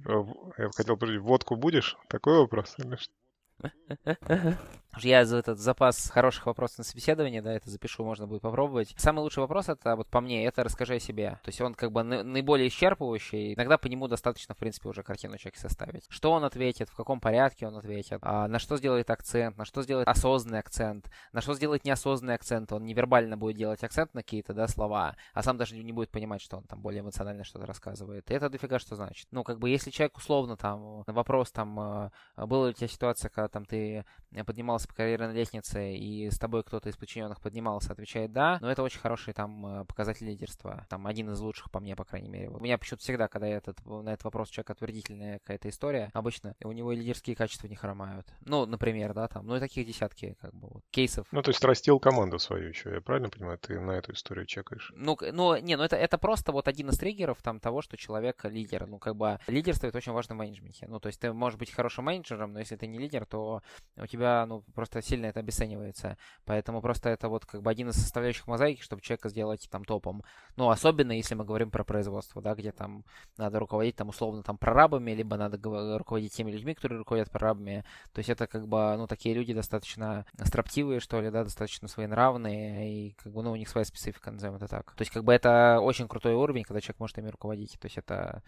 Э, 0.07 0.23
я 0.59 0.69
хотел, 0.77 0.99
подожди, 0.99 1.17
водку 1.17 1.57
будешь? 1.57 1.97
Такой 2.11 2.41
вопрос 2.41 2.75
или 2.77 2.97
что? 2.97 3.15
Я 4.99 5.25
за 5.25 5.39
этот 5.39 5.59
запас 5.59 6.11
хороших 6.11 6.47
вопросов 6.47 6.79
на 6.79 6.85
собеседование, 6.85 7.43
да, 7.43 7.53
это 7.53 7.71
запишу, 7.71 8.05
можно 8.05 8.27
будет 8.27 8.43
попробовать. 8.43 8.95
Самый 8.97 9.21
лучший 9.21 9.41
вопрос 9.41 9.69
это, 9.69 9.97
вот 9.97 10.09
по 10.09 10.21
мне, 10.21 10.45
это 10.47 10.63
расскажи 10.63 10.95
о 10.95 11.01
себе. 11.01 11.39
То 11.43 11.49
есть 11.49 11.61
он 11.61 11.75
как 11.75 11.93
бы 11.93 12.03
наиболее 12.03 12.69
исчерпывающий. 12.69 13.55
Иногда 13.55 13.79
по 13.79 13.87
нему 13.87 14.09
достаточно, 14.09 14.55
в 14.55 14.59
принципе, 14.59 14.89
уже 14.89 15.03
картину 15.03 15.37
человека 15.39 15.61
составить. 15.61 16.05
Что 16.09 16.33
он 16.33 16.45
ответит, 16.45 16.89
в 16.89 16.97
каком 16.97 17.21
порядке 17.21 17.67
он 17.67 17.77
ответит, 17.77 18.19
а, 18.23 18.49
на 18.49 18.59
что 18.59 18.77
сделает 18.77 19.11
акцент, 19.11 19.57
на 19.57 19.65
что 19.65 19.83
сделает 19.83 20.09
осознанный 20.09 20.59
акцент, 20.61 21.11
на 21.33 21.41
что 21.41 21.55
сделает 21.55 21.85
неосознанный 21.85 22.35
акцент. 22.35 22.73
Он 22.73 22.85
невербально 22.85 23.37
будет 23.37 23.57
делать 23.57 23.83
акцент 23.83 24.15
на 24.15 24.23
какие-то, 24.23 24.55
да, 24.55 24.69
слова, 24.69 25.17
а 25.33 25.43
сам 25.43 25.57
даже 25.57 25.77
не 25.77 25.93
будет 25.93 26.11
понимать, 26.11 26.41
что 26.41 26.59
он 26.59 26.65
там 26.65 26.81
более 26.81 27.01
эмоционально 27.01 27.45
что-то 27.45 27.67
рассказывает. 27.67 28.31
И 28.31 28.35
это 28.35 28.49
дофига 28.49 28.79
что 28.79 28.97
значит. 28.97 29.29
Ну, 29.31 29.45
как 29.45 29.59
бы, 29.59 29.71
если 29.71 29.91
человек 29.91 30.17
условно 30.17 30.57
там 30.57 31.05
на 31.07 31.13
вопрос 31.13 31.51
там, 31.51 31.79
а, 31.81 32.13
была 32.37 32.67
ли 32.67 32.71
у 32.71 32.75
тебя 32.75 32.89
ситуация, 32.89 33.29
когда 33.29 33.49
там 33.49 33.65
ты 33.65 34.05
поднимался 34.47 34.84
по 34.87 34.95
карьерной 34.95 35.35
лестнице, 35.35 35.95
и 35.95 36.31
с 36.31 36.39
тобой 36.39 36.63
кто-то 36.63 36.89
из 36.89 36.97
подчиненных 36.97 37.41
поднимался, 37.41 37.93
отвечает 37.93 38.33
«да», 38.33 38.59
но 38.61 38.71
это 38.71 38.83
очень 38.83 39.01
хороший 39.01 39.33
там 39.33 39.67
э, 39.67 39.85
показатель 39.85 40.27
лидерства. 40.27 40.87
Там 40.89 41.07
один 41.07 41.31
из 41.31 41.41
лучших 41.41 41.71
по 41.71 41.81
мне, 41.81 41.97
по 41.97 42.05
крайней 42.05 42.29
мере. 42.29 42.49
У 42.49 42.61
меня 42.61 42.79
почему-то 42.79 43.03
всегда, 43.03 43.29
когда 43.29 43.47
этот, 43.47 43.85
на 43.85 44.11
этот 44.11 44.25
вопрос 44.25 44.49
человек 44.51 44.71
отвердительная 44.71 45.39
какая-то 45.39 45.69
история, 45.69 46.11
обычно 46.13 46.55
у 46.63 46.73
него 46.73 46.93
лидерские 46.93 47.37
качества 47.37 47.67
не 47.67 47.77
хромают. 47.77 48.27
Ну, 48.43 48.67
например, 48.67 49.15
да, 49.15 49.29
там, 49.29 49.47
ну 49.47 49.57
и 49.57 49.61
таких 49.61 49.87
десятки, 49.87 50.37
как 50.41 50.55
бы, 50.55 50.69
вот, 50.69 50.83
кейсов. 50.91 51.27
Ну, 51.33 51.43
то 51.43 51.51
есть 51.51 51.65
растил 51.65 51.99
команду 51.99 52.39
свою 52.39 52.69
еще, 52.69 52.95
я 52.95 53.01
правильно 53.01 53.31
понимаю? 53.31 53.59
Ты 53.59 53.81
на 53.81 53.93
эту 53.93 54.13
историю 54.13 54.47
чекаешь? 54.47 54.93
Ну, 54.97 55.17
ну 55.33 55.57
не, 55.57 55.77
ну 55.77 55.83
это, 55.83 55.97
это 55.97 56.19
просто 56.19 56.53
вот 56.53 56.69
один 56.69 56.89
из 56.91 56.99
триггеров 56.99 57.43
там 57.43 57.61
того, 57.61 57.83
что 57.83 57.97
человек 57.97 58.45
лидер. 58.45 58.87
Ну, 58.87 58.99
как 58.99 59.17
бы 59.17 59.39
лидерство 59.47 59.87
это 59.87 59.99
очень 59.99 60.13
важно 60.13 60.35
в 60.35 60.39
менеджменте. 60.39 60.87
Ну, 60.89 61.01
то 61.01 61.09
есть 61.09 61.21
ты 61.21 61.33
можешь 61.33 61.59
быть 61.59 61.71
хорошим 61.71 62.05
менеджером, 62.05 62.53
но 62.53 62.61
если 62.61 62.77
ты 62.77 62.87
не 62.87 62.99
лидер, 62.99 63.27
то 63.27 63.63
у 63.97 64.07
тебя, 64.07 64.47
ну, 64.47 64.65
просто 64.75 65.03
сильно 65.03 65.27
это 65.27 65.41
обесценивается. 65.41 66.17
Поэтому 66.45 66.81
просто 66.81 67.09
это 67.09 67.29
вот 67.29 67.47
как 67.47 67.63
бы 67.63 67.71
один 67.71 67.89
из 67.89 67.97
составляющих 67.97 68.47
мозаики, 68.47 68.83
чтобы 68.83 69.03
человека 69.03 69.29
сделать 69.29 69.69
там 69.71 69.85
топом. 69.85 70.23
Ну, 70.57 70.69
особенно 70.71 71.13
если 71.13 71.35
мы 71.35 71.45
говорим 71.45 71.71
про 71.71 71.85
производство, 71.85 72.43
да, 72.43 72.55
где 72.55 72.73
там 72.73 73.05
надо 73.37 73.59
руководить 73.59 73.97
там 73.97 74.09
условно 74.09 74.43
там 74.43 74.59
прорабами, 74.59 75.13
либо 75.13 75.37
надо 75.37 75.59
руководить 75.99 76.33
теми 76.33 76.51
людьми, 76.51 76.75
которые 76.75 76.99
руководят 76.99 77.31
прорабами. 77.31 77.85
То 78.13 78.19
есть 78.19 78.31
это 78.31 78.47
как 78.47 78.69
бы, 78.69 78.97
ну, 78.97 79.07
такие 79.07 79.35
люди 79.35 79.55
достаточно 79.55 80.27
строптивые, 80.43 81.01
что 81.01 81.21
ли, 81.21 81.31
да, 81.31 81.45
достаточно 81.45 81.89
своенравные, 81.89 83.09
и 83.09 83.13
как 83.13 83.33
бы, 83.33 83.43
ну, 83.43 83.53
у 83.53 83.57
них 83.57 83.69
своя 83.69 83.85
специфика, 83.85 84.31
назовем 84.31 84.57
это 84.57 84.69
так. 84.69 84.93
То 84.93 85.03
есть 85.03 85.13
как 85.13 85.25
бы 85.25 85.33
это 85.33 85.81
очень 85.81 86.09
крутой 86.09 86.35
уровень, 86.35 86.65
когда 86.65 86.81
человек 86.81 87.01
может 87.01 87.19
ими 87.19 87.29
руководить. 87.29 87.79
То 87.81 87.87
есть 87.87 87.99
это 87.99 88.43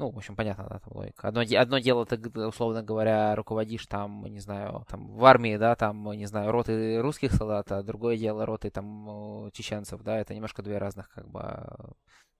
ну, 0.00 0.10
в 0.10 0.16
общем, 0.16 0.34
понятно, 0.34 0.66
да, 0.68 0.78
там 0.78 0.96
логика. 0.96 1.28
Одно, 1.28 1.42
одно 1.42 1.78
дело, 1.78 2.06
ты, 2.06 2.16
условно 2.46 2.82
говоря, 2.82 3.36
руководишь 3.36 3.86
там, 3.86 4.24
не 4.24 4.40
знаю, 4.40 4.86
там 4.88 5.14
в 5.14 5.24
армии, 5.26 5.58
да, 5.58 5.76
там, 5.76 6.10
не 6.12 6.24
знаю, 6.24 6.50
роты 6.50 7.02
русских 7.02 7.32
солдат, 7.32 7.70
а 7.70 7.82
другое 7.82 8.16
дело 8.16 8.46
роты 8.46 8.70
там 8.70 9.50
чеченцев, 9.52 10.02
да, 10.02 10.18
это 10.18 10.34
немножко 10.34 10.62
две 10.62 10.78
разных, 10.78 11.10
как 11.10 11.28
бы, 11.28 11.42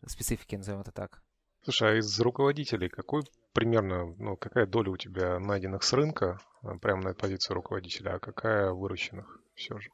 специфики, 0.07 0.57
назовем 0.57 0.81
это 0.81 0.91
так. 0.91 1.23
Слушай, 1.63 1.91
а 1.91 1.99
из 1.99 2.19
руководителей 2.19 2.89
какой 2.89 3.25
примерно, 3.53 4.15
ну, 4.17 4.37
какая 4.39 4.67
доля 4.67 4.93
у 4.93 4.97
тебя 4.97 5.39
найденных 5.39 5.83
с 5.83 5.93
рынка, 5.93 6.41
а, 6.63 6.79
прямо 6.79 7.03
на 7.03 7.15
позицию 7.15 7.57
руководителя, 7.57 8.15
а 8.15 8.19
какая 8.19 8.71
выращенных 8.71 9.39
все 9.55 9.79
же? 9.79 9.91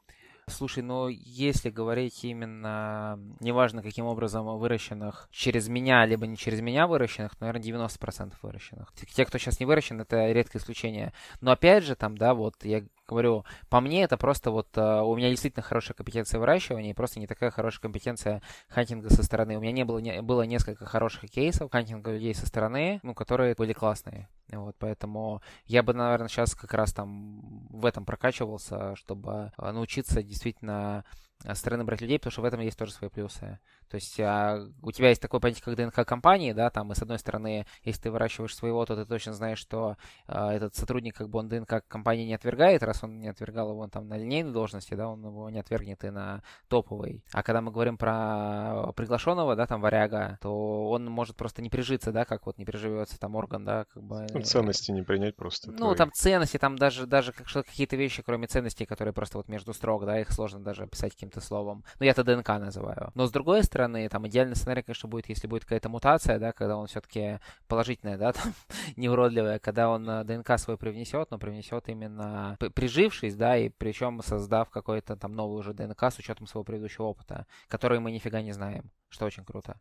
Слушай, 0.49 0.81
ну 0.81 1.09
если 1.09 1.69
говорить 1.69 2.23
именно, 2.23 3.19
неважно 3.41 3.83
каким 3.83 4.05
образом 4.05 4.45
выращенных 4.57 5.27
через 5.29 5.67
меня, 5.67 6.05
либо 6.05 6.25
не 6.25 6.37
через 6.37 6.61
меня 6.61 6.87
выращенных, 6.87 7.39
наверное, 7.41 7.61
90% 7.61 8.33
выращенных. 8.41 8.93
Те, 8.93 9.25
кто 9.25 9.37
сейчас 9.37 9.59
не 9.59 9.65
выращен, 9.65 9.99
это 9.99 10.31
редкое 10.31 10.59
исключение. 10.59 11.11
Но 11.41 11.51
опять 11.51 11.83
же, 11.83 11.95
там, 11.95 12.17
да, 12.17 12.33
вот 12.33 12.63
я 12.63 12.83
говорю, 13.07 13.43
по 13.69 13.81
мне 13.81 14.03
это 14.03 14.15
просто 14.15 14.49
вот 14.51 14.69
э, 14.77 15.01
у 15.01 15.15
меня 15.17 15.29
действительно 15.29 15.63
хорошая 15.63 15.95
компетенция 15.95 16.39
выращивания 16.39 16.91
и 16.91 16.95
просто 16.95 17.19
не 17.19 17.27
такая 17.27 17.51
хорошая 17.51 17.81
компетенция 17.81 18.41
хантинга 18.69 19.09
со 19.09 19.23
стороны. 19.23 19.57
У 19.57 19.61
меня 19.61 19.73
не 19.73 19.83
было, 19.83 19.99
не, 19.99 20.21
было 20.21 20.43
несколько 20.43 20.85
хороших 20.85 21.29
кейсов 21.29 21.71
хантинга 21.71 22.11
людей 22.11 22.33
со 22.33 22.47
стороны, 22.47 23.01
ну, 23.03 23.13
которые 23.13 23.53
были 23.55 23.73
классные. 23.73 24.29
Вот, 24.51 24.75
поэтому 24.79 25.41
я 25.65 25.83
бы, 25.83 25.93
наверное, 25.93 26.29
сейчас 26.29 26.55
как 26.55 26.73
раз 26.73 26.93
там 26.93 27.67
в 27.69 27.85
этом 27.85 28.05
прокачивался, 28.05 28.95
чтобы 28.95 29.51
э, 29.57 29.71
научиться 29.71 30.23
действительно 30.23 31.03
со 31.43 31.53
стороны 31.53 31.83
брать 31.83 32.01
людей, 32.01 32.17
потому 32.17 32.31
что 32.31 32.41
в 32.41 32.45
этом 32.45 32.61
есть 32.61 32.77
тоже 32.77 32.93
свои 32.93 33.09
плюсы. 33.09 33.59
То 33.89 33.95
есть 33.95 34.19
а, 34.19 34.67
у 34.81 34.91
тебя 34.91 35.09
есть 35.09 35.21
такое 35.21 35.39
понятие, 35.39 35.63
как 35.63 35.75
ДНК 35.75 36.07
компании, 36.07 36.53
да, 36.53 36.69
там, 36.69 36.91
и 36.91 36.95
с 36.95 37.01
одной 37.01 37.19
стороны, 37.19 37.65
если 37.83 38.03
ты 38.03 38.11
выращиваешь 38.11 38.55
своего, 38.55 38.85
то 38.85 38.95
ты 38.95 39.05
точно 39.05 39.33
знаешь, 39.33 39.59
что 39.59 39.97
а, 40.25 40.53
этот 40.53 40.75
сотрудник, 40.75 41.15
как 41.15 41.29
бы 41.29 41.39
он 41.39 41.47
ДНК 41.47 41.83
компании 41.87 42.25
не 42.25 42.33
отвергает, 42.33 42.83
раз 42.83 43.03
он 43.03 43.19
не 43.19 43.27
отвергал 43.27 43.71
его 43.71 43.87
там 43.87 44.07
на 44.07 44.17
линейной 44.17 44.51
должности, 44.51 44.95
да, 44.95 45.07
он 45.07 45.23
его 45.23 45.49
не 45.49 45.59
отвергнет 45.59 46.03
и 46.03 46.09
на 46.09 46.41
топовой. 46.67 47.23
А 47.31 47.43
когда 47.43 47.61
мы 47.61 47.71
говорим 47.71 47.97
про 47.97 48.91
приглашенного, 48.95 49.55
да, 49.55 49.67
там, 49.67 49.81
варяга, 49.81 50.39
то 50.41 50.89
он 50.89 51.05
может 51.05 51.35
просто 51.35 51.61
не 51.61 51.69
прижиться, 51.69 52.11
да, 52.11 52.25
как 52.25 52.45
вот 52.45 52.57
не 52.57 52.65
приживется 52.65 53.19
там 53.19 53.35
орган, 53.35 53.63
да, 53.63 53.85
как 53.85 54.03
бы... 54.03 54.25
Ну, 54.33 54.41
ценности 54.41 54.91
не 54.91 55.03
принять 55.03 55.35
просто. 55.35 55.71
Ну, 55.71 55.77
твои. 55.77 55.95
там 55.95 56.11
ценности, 56.13 56.57
там 56.57 56.77
даже, 56.77 57.05
даже 57.05 57.31
как, 57.31 57.47
какие-то 57.47 57.95
вещи, 57.95 58.23
кроме 58.23 58.47
ценностей, 58.47 58.85
которые 58.85 59.13
просто 59.13 59.37
вот 59.37 59.47
между 59.47 59.73
строк, 59.73 60.05
да, 60.05 60.19
их 60.19 60.31
сложно 60.31 60.59
даже 60.59 60.83
описать 60.83 61.13
каким 61.13 61.27
каким-то 61.27 61.45
словом. 61.45 61.83
Но 61.99 62.05
я 62.05 62.11
это 62.11 62.23
ДНК 62.23 62.47
называю. 62.49 63.11
Но 63.15 63.27
с 63.27 63.31
другой 63.31 63.63
стороны, 63.63 63.76
там 64.09 64.27
идеальный 64.27 64.55
сценарий, 64.55 64.81
конечно, 64.83 65.07
будет, 65.07 65.29
если 65.29 65.47
будет 65.47 65.63
какая-то 65.63 65.89
мутация, 65.89 66.39
да, 66.39 66.51
когда 66.51 66.77
он 66.77 66.87
все-таки 66.87 67.39
положительная, 67.67 68.17
да, 68.17 68.33
там, 68.33 68.53
неуродливая, 68.95 69.59
когда 69.59 69.89
он 69.89 70.09
э, 70.09 70.23
ДНК 70.23 70.57
свой 70.59 70.77
привнесет, 70.77 71.31
но 71.31 71.39
привнесет 71.39 71.89
именно 71.89 72.57
прижившись, 72.73 73.35
да, 73.35 73.57
и 73.57 73.69
причем 73.69 74.21
создав 74.21 74.69
какой-то 74.69 75.15
там 75.15 75.33
новый 75.33 75.59
уже 75.59 75.73
ДНК 75.73 76.03
с 76.03 76.19
учетом 76.19 76.47
своего 76.47 76.63
предыдущего 76.63 77.05
опыта, 77.05 77.45
который 77.67 77.99
мы 77.99 78.11
нифига 78.11 78.41
не 78.41 78.51
знаем, 78.51 78.91
что 79.09 79.25
очень 79.25 79.45
круто. 79.45 79.79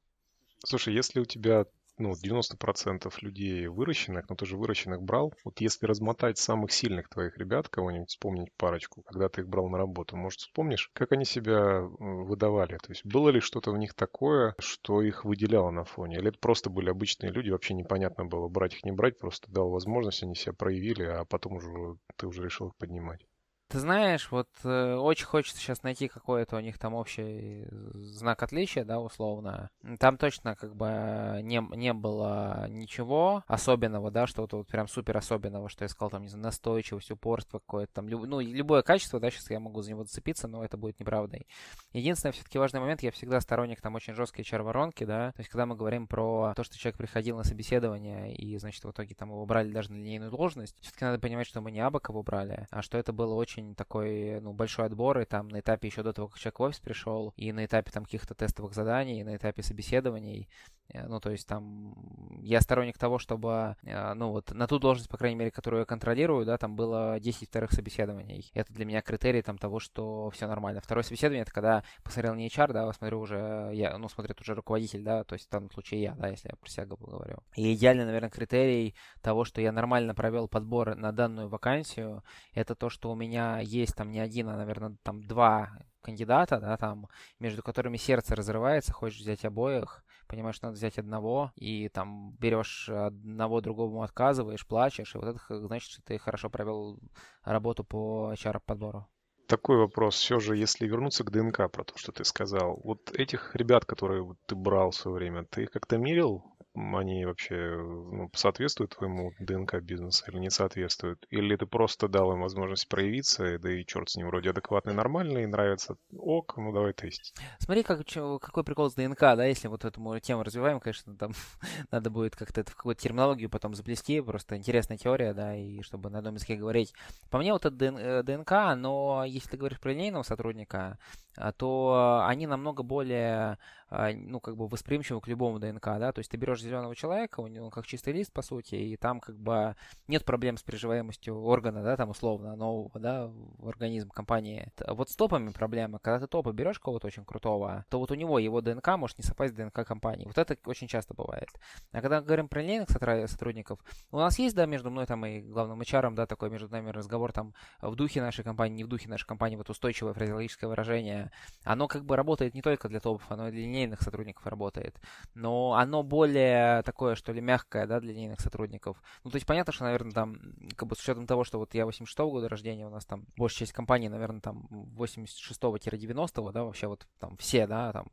Слушай, 0.65 0.95
если 0.95 1.21
у 1.21 1.25
тебя 1.25 1.67
ну, 1.99 2.15
90% 2.15 3.23
людей 3.23 3.67
выращенных, 3.67 4.29
но 4.29 4.37
ты 4.37 4.47
же 4.47 4.57
выращенных 4.57 5.03
брал. 5.03 5.33
Вот 5.45 5.61
если 5.61 5.87
размотать 5.87 6.39
самых 6.39 6.73
сильных 6.73 7.09
твоих 7.09 7.37
ребят, 7.39 7.69
кого-нибудь 7.69 8.09
вспомнить 8.11 8.53
парочку, 8.57 9.03
когда 9.03 9.29
ты 9.29 9.43
их 9.43 9.49
брал 9.49 9.69
на 9.69 9.79
работу, 9.79 10.17
может, 10.17 10.41
вспомнишь, 10.41 10.91
как 10.93 11.13
они 11.13 11.25
себя 11.25 11.81
выдавали? 11.81 12.79
То 12.79 12.91
есть 12.91 13.05
было 13.05 13.31
ли 13.31 13.41
что-то 13.41 13.73
в 13.73 13.79
них 13.79 13.95
такое, 13.95 14.55
что 14.59 15.03
их 15.03 15.25
выделяло 15.25 15.71
на 15.71 15.85
фоне? 15.85 16.17
Или 16.17 16.29
это 16.29 16.39
просто 16.39 16.71
были 16.71 16.91
обычные 16.91 17.33
люди, 17.33 17.51
вообще 17.51 17.75
непонятно 17.75 18.25
было, 18.25 18.49
брать 18.49 18.75
их, 18.75 18.85
не 18.85 18.93
брать, 18.93 19.19
просто 19.19 19.51
дал 19.51 19.71
возможность, 19.71 20.23
они 20.23 20.35
себя 20.35 20.53
проявили, 20.53 21.03
а 21.05 21.25
потом 21.25 21.55
уже 21.55 21.97
ты 22.17 22.27
уже 22.27 22.43
решил 22.45 22.69
их 22.69 22.77
поднимать? 22.77 23.27
Ты 23.69 23.81
знаешь, 23.81 24.31
вот 24.31 24.49
э, 24.63 24.95
очень 24.95 25.27
хочется 25.27 25.61
сейчас 25.61 25.83
найти 25.83 26.07
какой-то 26.07 26.57
у 26.57 26.61
них 26.61 26.79
там 26.79 26.95
общий 26.95 27.67
знак 27.95 28.45
отличия, 28.45 28.85
да, 28.85 29.01
условно. 29.01 29.71
Там 29.99 30.19
точно 30.19 30.55
как 30.55 30.77
бы 30.77 31.41
не, 31.43 31.61
не 31.77 31.93
было 31.93 32.69
ничего 32.69 33.43
особенного, 33.49 34.13
да, 34.13 34.29
что-то 34.29 34.59
вот 34.59 34.69
прям 34.69 34.87
супер 34.87 35.17
особенного, 35.17 35.69
что 35.69 35.85
я 35.85 35.89
сказал, 35.89 36.11
там, 36.11 36.23
не 36.23 36.29
знаю, 36.29 36.45
настойчивость, 36.45 37.11
упорство 37.11 37.59
какое-то 37.59 37.93
там, 37.95 38.09
люб, 38.09 38.25
ну, 38.27 38.39
любое 38.39 38.83
качество, 38.83 39.19
да, 39.19 39.33
сейчас 39.33 39.51
я 39.51 39.59
могу 39.59 39.83
за 39.83 39.91
него 39.91 40.05
зацепиться, 40.05 40.47
но 40.47 40.65
это 40.65 40.77
будет 40.77 41.01
неправдой. 41.01 41.49
Единственный 41.93 42.31
все-таки 42.33 42.59
важный 42.59 42.79
момент, 42.79 43.03
я 43.03 43.11
всегда 43.11 43.41
сторонник 43.41 43.81
там 43.81 43.97
очень 43.97 44.15
жесткой 44.15 44.45
HR-воронки, 44.45 45.03
да, 45.03 45.33
то 45.33 45.41
есть 45.41 45.51
когда 45.51 45.67
мы 45.67 45.75
говорим 45.75 46.07
про 46.07 46.53
то, 46.55 46.63
что 46.63 46.79
человек 46.79 46.99
приходил 46.99 47.37
на 47.37 47.43
собеседование 47.43 48.33
и, 48.33 48.57
значит, 48.59 48.85
в 48.85 48.91
итоге 48.93 49.17
там 49.17 49.31
его 49.31 49.45
брали 49.45 49.73
даже 49.73 49.91
на 49.91 49.97
линейную 49.97 50.31
должность, 50.31 50.77
все-таки 50.81 51.05
надо 51.05 51.19
понимать, 51.19 51.49
что 51.49 51.61
мы 51.61 51.73
не 51.73 51.81
абы 51.81 51.99
кого 51.99 52.23
брали, 52.23 52.69
а 52.71 52.83
что 52.83 52.97
это 52.97 53.13
было 53.13 53.35
очень 53.35 53.66
очень 53.67 53.75
такой, 53.75 54.41
ну, 54.41 54.53
большой 54.53 54.87
отбор, 54.87 55.19
и 55.19 55.25
там 55.25 55.49
на 55.49 55.61
этапе 55.61 55.89
еще 55.89 56.03
до 56.03 56.13
того, 56.13 56.29
как 56.29 56.39
человек 56.39 56.59
в 56.59 56.63
офис 56.63 56.81
пришел, 56.81 57.33
и 57.37 57.53
на 57.53 57.65
этапе 57.65 57.91
там 57.91 58.05
каких-то 58.05 58.35
тестовых 58.35 58.75
заданий, 58.75 59.21
и 59.21 59.25
на 59.25 59.37
этапе 59.37 59.63
собеседований, 59.63 60.49
Э, 60.93 61.07
ну, 61.07 61.21
то 61.21 61.31
есть 61.31 61.47
там 61.47 61.95
я 62.43 62.61
сторонник 62.61 62.99
того, 62.99 63.19
чтобы, 63.19 63.77
э, 63.83 64.15
ну, 64.15 64.31
вот 64.31 64.53
на 64.53 64.67
ту 64.67 64.79
должность, 64.79 65.11
по 65.11 65.17
крайней 65.17 65.37
мере, 65.37 65.51
которую 65.51 65.81
я 65.81 65.87
контролирую, 65.87 66.47
да, 66.47 66.59
там 66.59 66.77
было 66.77 67.19
10 67.21 67.49
вторых 67.49 67.73
собеседований. 67.73 68.51
Это 68.55 68.73
для 68.73 68.85
меня 68.85 69.03
критерий 69.03 69.43
там 69.43 69.59
того, 69.59 69.81
что 69.81 70.31
все 70.31 70.47
нормально. 70.47 70.81
Второе 70.81 71.03
собеседование, 71.03 71.43
это 71.43 71.53
когда 71.53 71.85
посмотрел 72.03 72.35
не 72.35 72.49
HR, 72.49 72.73
да, 72.73 72.89
а 72.89 72.93
смотрю 72.93 73.21
уже, 73.21 73.71
я, 73.73 73.97
ну, 73.99 74.09
смотрит 74.09 74.41
уже 74.41 74.55
руководитель, 74.55 75.03
да, 75.03 75.25
то 75.25 75.35
есть 75.35 75.47
в 75.47 75.51
данном 75.51 75.71
случае 75.71 76.03
я, 76.03 76.15
да, 76.15 76.29
если 76.29 76.49
я 76.49 76.57
про 76.57 76.69
себя 76.69 76.87
говорю. 76.87 77.39
И 77.57 77.75
идеальный, 77.75 78.05
наверное, 78.05 78.31
критерий 78.31 78.95
того, 79.23 79.45
что 79.45 79.61
я 79.61 79.73
нормально 79.73 80.15
провел 80.15 80.49
подбор 80.49 80.95
на 80.95 81.13
данную 81.13 81.49
вакансию, 81.49 82.23
это 82.55 82.75
то, 82.75 82.91
что 82.91 83.11
у 83.11 83.15
меня 83.15 83.46
есть 83.63 83.95
там 83.95 84.11
не 84.11 84.21
один, 84.21 84.49
а, 84.49 84.57
наверное, 84.57 84.97
там 85.03 85.23
два 85.27 85.79
кандидата, 86.03 86.61
да, 86.61 86.77
там, 86.77 87.09
между 87.41 87.63
которыми 87.63 87.97
сердце 87.97 88.37
разрывается, 88.37 88.93
хочешь 88.93 89.21
взять 89.21 89.45
обоих, 89.45 90.05
понимаешь, 90.29 90.63
надо 90.63 90.75
взять 90.75 90.99
одного, 90.99 91.53
и 91.57 91.89
там 91.89 92.33
берешь 92.39 92.89
одного, 92.89 93.61
другому 93.61 94.03
отказываешь, 94.03 94.67
плачешь, 94.67 95.15
и 95.15 95.19
вот 95.19 95.29
это 95.29 95.67
значит, 95.67 95.91
что 95.91 96.03
ты 96.03 96.19
хорошо 96.19 96.49
провел 96.49 97.01
работу 97.43 97.83
по 97.83 98.33
HR-подбору. 98.35 99.09
Такой 99.47 99.77
вопрос. 99.77 100.17
Все 100.17 100.41
же, 100.41 100.57
если 100.57 100.89
вернуться 100.89 101.23
к 101.23 101.31
ДНК, 101.31 101.71
про 101.71 101.85
то, 101.85 101.97
что 101.97 102.11
ты 102.11 102.25
сказал. 102.25 102.81
Вот 102.83 103.13
этих 103.13 103.55
ребят, 103.55 103.85
которые 103.85 104.35
ты 104.47 104.57
брал 104.57 104.91
в 104.91 104.97
свое 104.97 105.17
время, 105.17 105.45
ты 105.45 105.65
их 105.65 105.71
как-то 105.71 105.99
мерил? 105.99 106.56
Они 106.77 107.25
вообще 107.25 107.77
ну, 107.77 108.31
соответствуют 108.35 108.97
твоему 108.97 109.33
ДНК 109.39 109.81
бизнеса 109.81 110.25
или 110.29 110.39
не 110.39 110.51
соответствуют? 110.51 111.27
Или 111.31 111.57
ты 111.57 111.67
просто 111.67 112.09
дал 112.09 112.33
им 112.33 112.43
возможность 112.43 112.89
проявиться, 112.89 113.59
да 113.59 113.73
и 113.73 113.85
черт 113.85 114.11
с 114.11 114.17
ним, 114.17 114.29
вроде 114.29 114.51
адекватный, 114.51 114.95
нормальный, 114.95 115.47
нравится, 115.47 115.97
ок, 116.17 116.55
ну 116.57 116.73
давай 116.73 116.93
тестить. 116.93 117.35
Смотри, 117.59 117.83
как, 117.83 118.05
какой 118.07 118.65
прикол 118.65 118.91
с 118.91 118.95
ДНК, 118.95 119.21
да, 119.21 119.45
если 119.45 119.69
вот 119.69 119.85
эту 119.85 120.19
тему 120.21 120.43
развиваем, 120.43 120.81
конечно, 120.81 121.17
там 121.17 121.33
надо 121.91 122.11
будет 122.11 122.37
как-то 122.37 122.61
это 122.61 122.71
в 122.71 122.77
какую-то 122.77 123.03
терминологию 123.03 123.51
потом 123.51 123.75
заплести, 123.75 124.21
просто 124.21 124.57
интересная 124.57 124.99
теория, 124.99 125.33
да, 125.35 125.57
и 125.57 125.83
чтобы 125.83 126.11
на 126.11 126.19
одном 126.19 126.35
языке 126.35 126.57
говорить. 126.57 126.93
По 127.31 127.39
мне 127.39 127.53
вот 127.53 127.65
это 127.65 128.23
ДНК, 128.23 128.53
э, 128.53 128.75
но 128.75 129.25
если 129.27 129.51
ты 129.51 129.57
говоришь 129.57 129.81
про 129.81 129.93
линейного 129.93 130.23
сотрудника, 130.23 130.99
а, 131.37 131.53
то 131.53 132.25
они 132.27 132.47
намного 132.47 132.83
более, 132.83 133.59
ну, 133.91 134.41
как 134.41 134.57
бы 134.57 134.67
восприимчивы 134.67 135.21
к 135.21 135.29
любому 135.29 135.59
ДНК, 135.59 135.85
да, 135.85 136.13
то 136.13 136.19
есть 136.19 136.31
ты 136.31 136.37
берешь 136.37 136.61
зеленого 136.61 136.95
человека, 136.97 137.41
у 137.41 137.47
него 137.47 137.71
как 137.71 137.87
чистый 137.87 138.13
лист, 138.13 138.33
по 138.33 138.43
сути, 138.43 138.75
и 138.75 138.97
там 138.97 139.21
как 139.21 139.39
бы 139.39 139.77
нет 140.09 140.25
проблем 140.25 140.57
с 140.57 140.63
приживаемостью 140.63 141.41
органа, 141.43 141.83
да, 141.83 141.97
там 141.97 142.11
условно, 142.11 142.57
нового, 142.57 142.99
да, 142.99 143.27
в 143.27 143.69
организм 143.69 144.11
компании. 144.11 144.73
Вот 144.89 145.11
с 145.11 145.17
топами 145.17 145.51
проблема, 145.51 145.99
когда 145.99 146.21
ты 146.21 146.27
топа 146.27 146.53
берешь 146.53 146.79
кого-то 146.79 147.07
очень 147.07 147.25
крутого, 147.25 147.85
то 147.89 147.99
вот 147.99 148.11
у 148.11 148.15
него 148.15 148.39
его 148.39 148.61
ДНК 148.61 148.89
может 148.97 149.19
не 149.19 149.25
совпасть 149.25 149.55
с 149.55 149.57
ДНК 149.57 149.87
компании. 149.87 150.27
Вот 150.27 150.39
это 150.39 150.57
очень 150.67 150.89
часто 150.89 151.15
бывает. 151.15 151.49
А 151.93 152.01
когда 152.01 152.21
говорим 152.21 152.49
про 152.49 152.63
линейных 152.63 152.89
сотрудников, 152.91 153.79
у 154.11 154.19
нас 154.19 154.39
есть, 154.39 154.57
да, 154.57 154.67
между 154.67 154.91
мной 154.91 155.07
там 155.07 155.25
и 155.27 155.41
главным 155.41 155.81
HR, 155.81 156.15
да, 156.15 156.27
такой 156.27 156.51
между 156.51 156.69
нами 156.69 156.91
разговор 156.91 157.33
там 157.33 157.55
в 157.81 157.95
духе 157.95 158.21
нашей 158.21 158.43
компании, 158.43 158.77
не 158.77 158.85
в 158.85 158.89
духе 158.89 159.09
нашей 159.09 159.27
компании, 159.27 159.57
вот 159.57 159.71
устойчивое 159.71 160.13
фразеологическое 160.13 160.69
выражение, 160.69 161.31
оно 161.65 161.87
как 161.87 162.05
бы 162.05 162.17
работает 162.17 162.55
не 162.55 162.63
только 162.63 162.89
для 162.89 163.01
топов, 163.01 163.23
оно 163.31 163.49
и 163.49 163.53
для 163.53 163.67
линейных 163.77 164.03
сотрудников 164.03 164.47
работает. 164.47 164.99
Но 165.35 165.75
оно 165.75 166.03
более 166.03 166.83
такое, 166.83 167.15
что 167.15 167.33
ли, 167.33 167.41
мягкое, 167.41 167.87
да, 167.87 168.01
для 168.01 168.13
линейных 168.13 168.41
сотрудников. 168.41 169.03
Ну, 169.25 169.31
то 169.31 169.37
есть 169.37 169.47
понятно, 169.47 169.73
что, 169.73 169.85
наверное, 169.85 170.13
там, 170.13 170.39
как 170.77 170.89
бы 170.89 170.97
с 170.97 171.01
учетом 171.01 171.27
того, 171.27 171.45
что 171.45 171.59
вот 171.59 171.75
я 171.75 171.85
86 171.85 172.19
-го 172.19 172.31
года 172.31 172.49
рождения, 172.49 172.87
у 172.87 172.91
нас 172.91 173.05
там 173.05 173.27
большая 173.37 173.61
часть 173.61 173.73
компании, 173.73 174.09
наверное, 174.09 174.41
там 174.41 174.67
86-90, 174.97 176.53
да, 176.53 176.65
вообще 176.65 176.87
вот 176.87 177.07
там 177.19 177.37
все, 177.37 177.67
да, 177.67 177.93
там, 177.93 178.07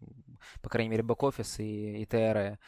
по 0.62 0.70
крайней 0.70 0.90
мере, 0.90 1.04
бэк-офис 1.04 1.60
и, 1.60 2.02
и 2.02 2.06
ТР. 2.06 2.60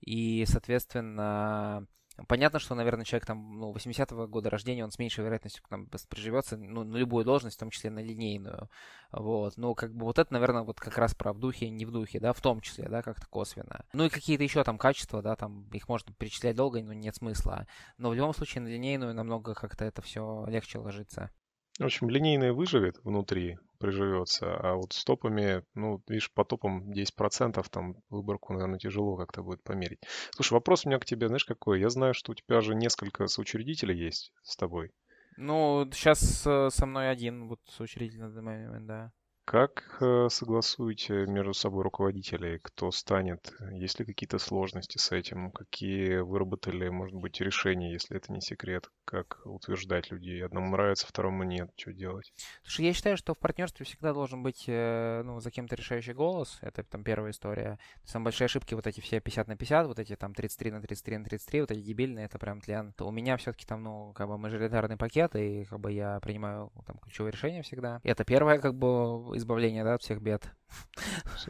И, 0.00 0.44
соответственно, 0.46 1.86
Понятно, 2.28 2.58
что, 2.58 2.74
наверное, 2.74 3.04
человек 3.04 3.26
там, 3.26 3.58
ну, 3.58 3.72
80-го 3.72 4.26
года 4.26 4.50
рождения, 4.50 4.84
он 4.84 4.90
с 4.90 4.98
меньшей 4.98 5.24
вероятностью 5.24 5.62
там 5.68 5.88
приживется, 6.08 6.56
ну, 6.56 6.84
на 6.84 6.96
любую 6.96 7.24
должность, 7.24 7.56
в 7.56 7.60
том 7.60 7.70
числе 7.70 7.90
на 7.90 8.00
линейную. 8.00 8.68
Вот. 9.12 9.56
Но 9.56 9.74
как 9.74 9.94
бы 9.94 10.04
вот 10.04 10.18
это, 10.18 10.32
наверное, 10.32 10.62
вот 10.62 10.80
как 10.80 10.98
раз 10.98 11.14
про 11.14 11.32
в 11.32 11.38
духе 11.38 11.70
не 11.70 11.84
в 11.84 11.90
духе, 11.90 12.20
да, 12.20 12.32
в 12.32 12.40
том 12.40 12.60
числе, 12.60 12.88
да, 12.88 13.02
как-то 13.02 13.26
косвенно. 13.28 13.84
Ну 13.92 14.04
и 14.04 14.08
какие-то 14.08 14.42
еще 14.42 14.62
там 14.64 14.78
качества, 14.78 15.22
да, 15.22 15.36
там 15.36 15.68
их 15.72 15.88
можно 15.88 16.12
перечислять 16.14 16.56
долго, 16.56 16.82
но 16.82 16.92
нет 16.92 17.16
смысла. 17.16 17.66
Но 17.98 18.10
в 18.10 18.14
любом 18.14 18.34
случае 18.34 18.62
на 18.62 18.68
линейную 18.68 19.14
намного 19.14 19.54
как-то 19.54 19.84
это 19.84 20.02
все 20.02 20.44
легче 20.48 20.78
ложится. 20.78 21.30
В 21.78 21.84
общем, 21.84 22.10
линейный 22.10 22.52
выживет 22.52 22.98
внутри, 23.04 23.58
приживется, 23.80 24.54
а 24.56 24.74
вот 24.74 24.92
с 24.92 25.04
топами, 25.04 25.64
ну, 25.74 26.02
видишь, 26.06 26.30
по 26.30 26.44
топам 26.44 26.92
10%, 26.92 27.68
там 27.70 27.96
выборку, 28.10 28.52
наверное, 28.52 28.78
тяжело 28.78 29.16
как-то 29.16 29.42
будет 29.42 29.64
померить. 29.64 30.00
Слушай, 30.30 30.52
вопрос 30.52 30.84
у 30.84 30.88
меня 30.88 30.98
к 30.98 31.04
тебе, 31.06 31.26
знаешь, 31.26 31.44
какой? 31.44 31.80
Я 31.80 31.88
знаю, 31.88 32.14
что 32.14 32.32
у 32.32 32.34
тебя 32.34 32.60
же 32.60 32.74
несколько 32.74 33.26
соучредителей 33.26 33.96
есть 33.96 34.32
с 34.42 34.56
тобой. 34.56 34.92
Ну, 35.36 35.88
сейчас 35.92 36.46
э, 36.46 36.68
со 36.70 36.86
мной 36.86 37.10
один 37.10 37.48
вот 37.48 37.60
соучредитель 37.66 38.20
на 38.20 38.30
данный 38.30 38.66
момент, 38.66 38.86
да. 38.86 39.12
Как 39.50 39.98
э, 40.00 40.28
согласуете 40.30 41.26
между 41.26 41.54
собой 41.54 41.82
руководителей, 41.82 42.60
кто 42.62 42.92
станет? 42.92 43.52
Есть 43.72 43.98
ли 43.98 44.06
какие-то 44.06 44.38
сложности 44.38 44.96
с 44.96 45.10
этим? 45.10 45.50
Какие 45.50 46.18
выработали, 46.18 46.88
может 46.88 47.16
быть, 47.16 47.40
решения, 47.40 47.92
если 47.92 48.16
это 48.16 48.32
не 48.32 48.40
секрет? 48.40 48.88
Как 49.04 49.40
утверждать 49.44 50.12
людей? 50.12 50.44
Одному 50.44 50.70
нравится, 50.70 51.08
второму 51.08 51.42
нет. 51.42 51.68
Что 51.74 51.92
делать? 51.92 52.32
Слушай, 52.62 52.84
я 52.86 52.92
считаю, 52.92 53.16
что 53.16 53.34
в 53.34 53.38
партнерстве 53.38 53.84
всегда 53.84 54.12
должен 54.12 54.44
быть 54.44 54.66
э, 54.68 55.22
ну, 55.24 55.40
за 55.40 55.50
кем-то 55.50 55.74
решающий 55.74 56.12
голос. 56.12 56.60
Это 56.62 56.84
там 56.84 57.02
первая 57.02 57.32
история. 57.32 57.80
Самые 58.04 58.26
большие 58.26 58.46
ошибки 58.46 58.74
вот 58.74 58.86
эти 58.86 59.00
все 59.00 59.18
50 59.18 59.48
на 59.48 59.56
50, 59.56 59.86
вот 59.88 59.98
эти 59.98 60.14
там 60.14 60.32
33 60.32 60.70
на 60.70 60.80
33 60.80 61.18
на 61.18 61.24
33, 61.24 61.60
вот 61.62 61.70
эти 61.72 61.80
дебильные, 61.80 62.26
это 62.26 62.38
прям 62.38 62.60
тлен. 62.60 62.94
У 63.00 63.10
меня 63.10 63.36
все-таки 63.36 63.66
там, 63.66 63.82
ну, 63.82 64.12
как 64.12 64.28
бы 64.28 64.38
мажоритарный 64.38 64.96
пакет, 64.96 65.34
и 65.34 65.64
как 65.64 65.80
бы 65.80 65.90
я 65.90 66.20
принимаю 66.20 66.70
там 66.86 66.98
ключевые 66.98 67.32
решения 67.32 67.62
всегда. 67.62 68.00
Это 68.04 68.22
первое, 68.22 68.60
как 68.60 68.76
бы 68.76 69.39
избавления 69.40 69.84
да, 69.84 69.94
от 69.94 70.02
всех 70.02 70.20
бед. 70.20 70.50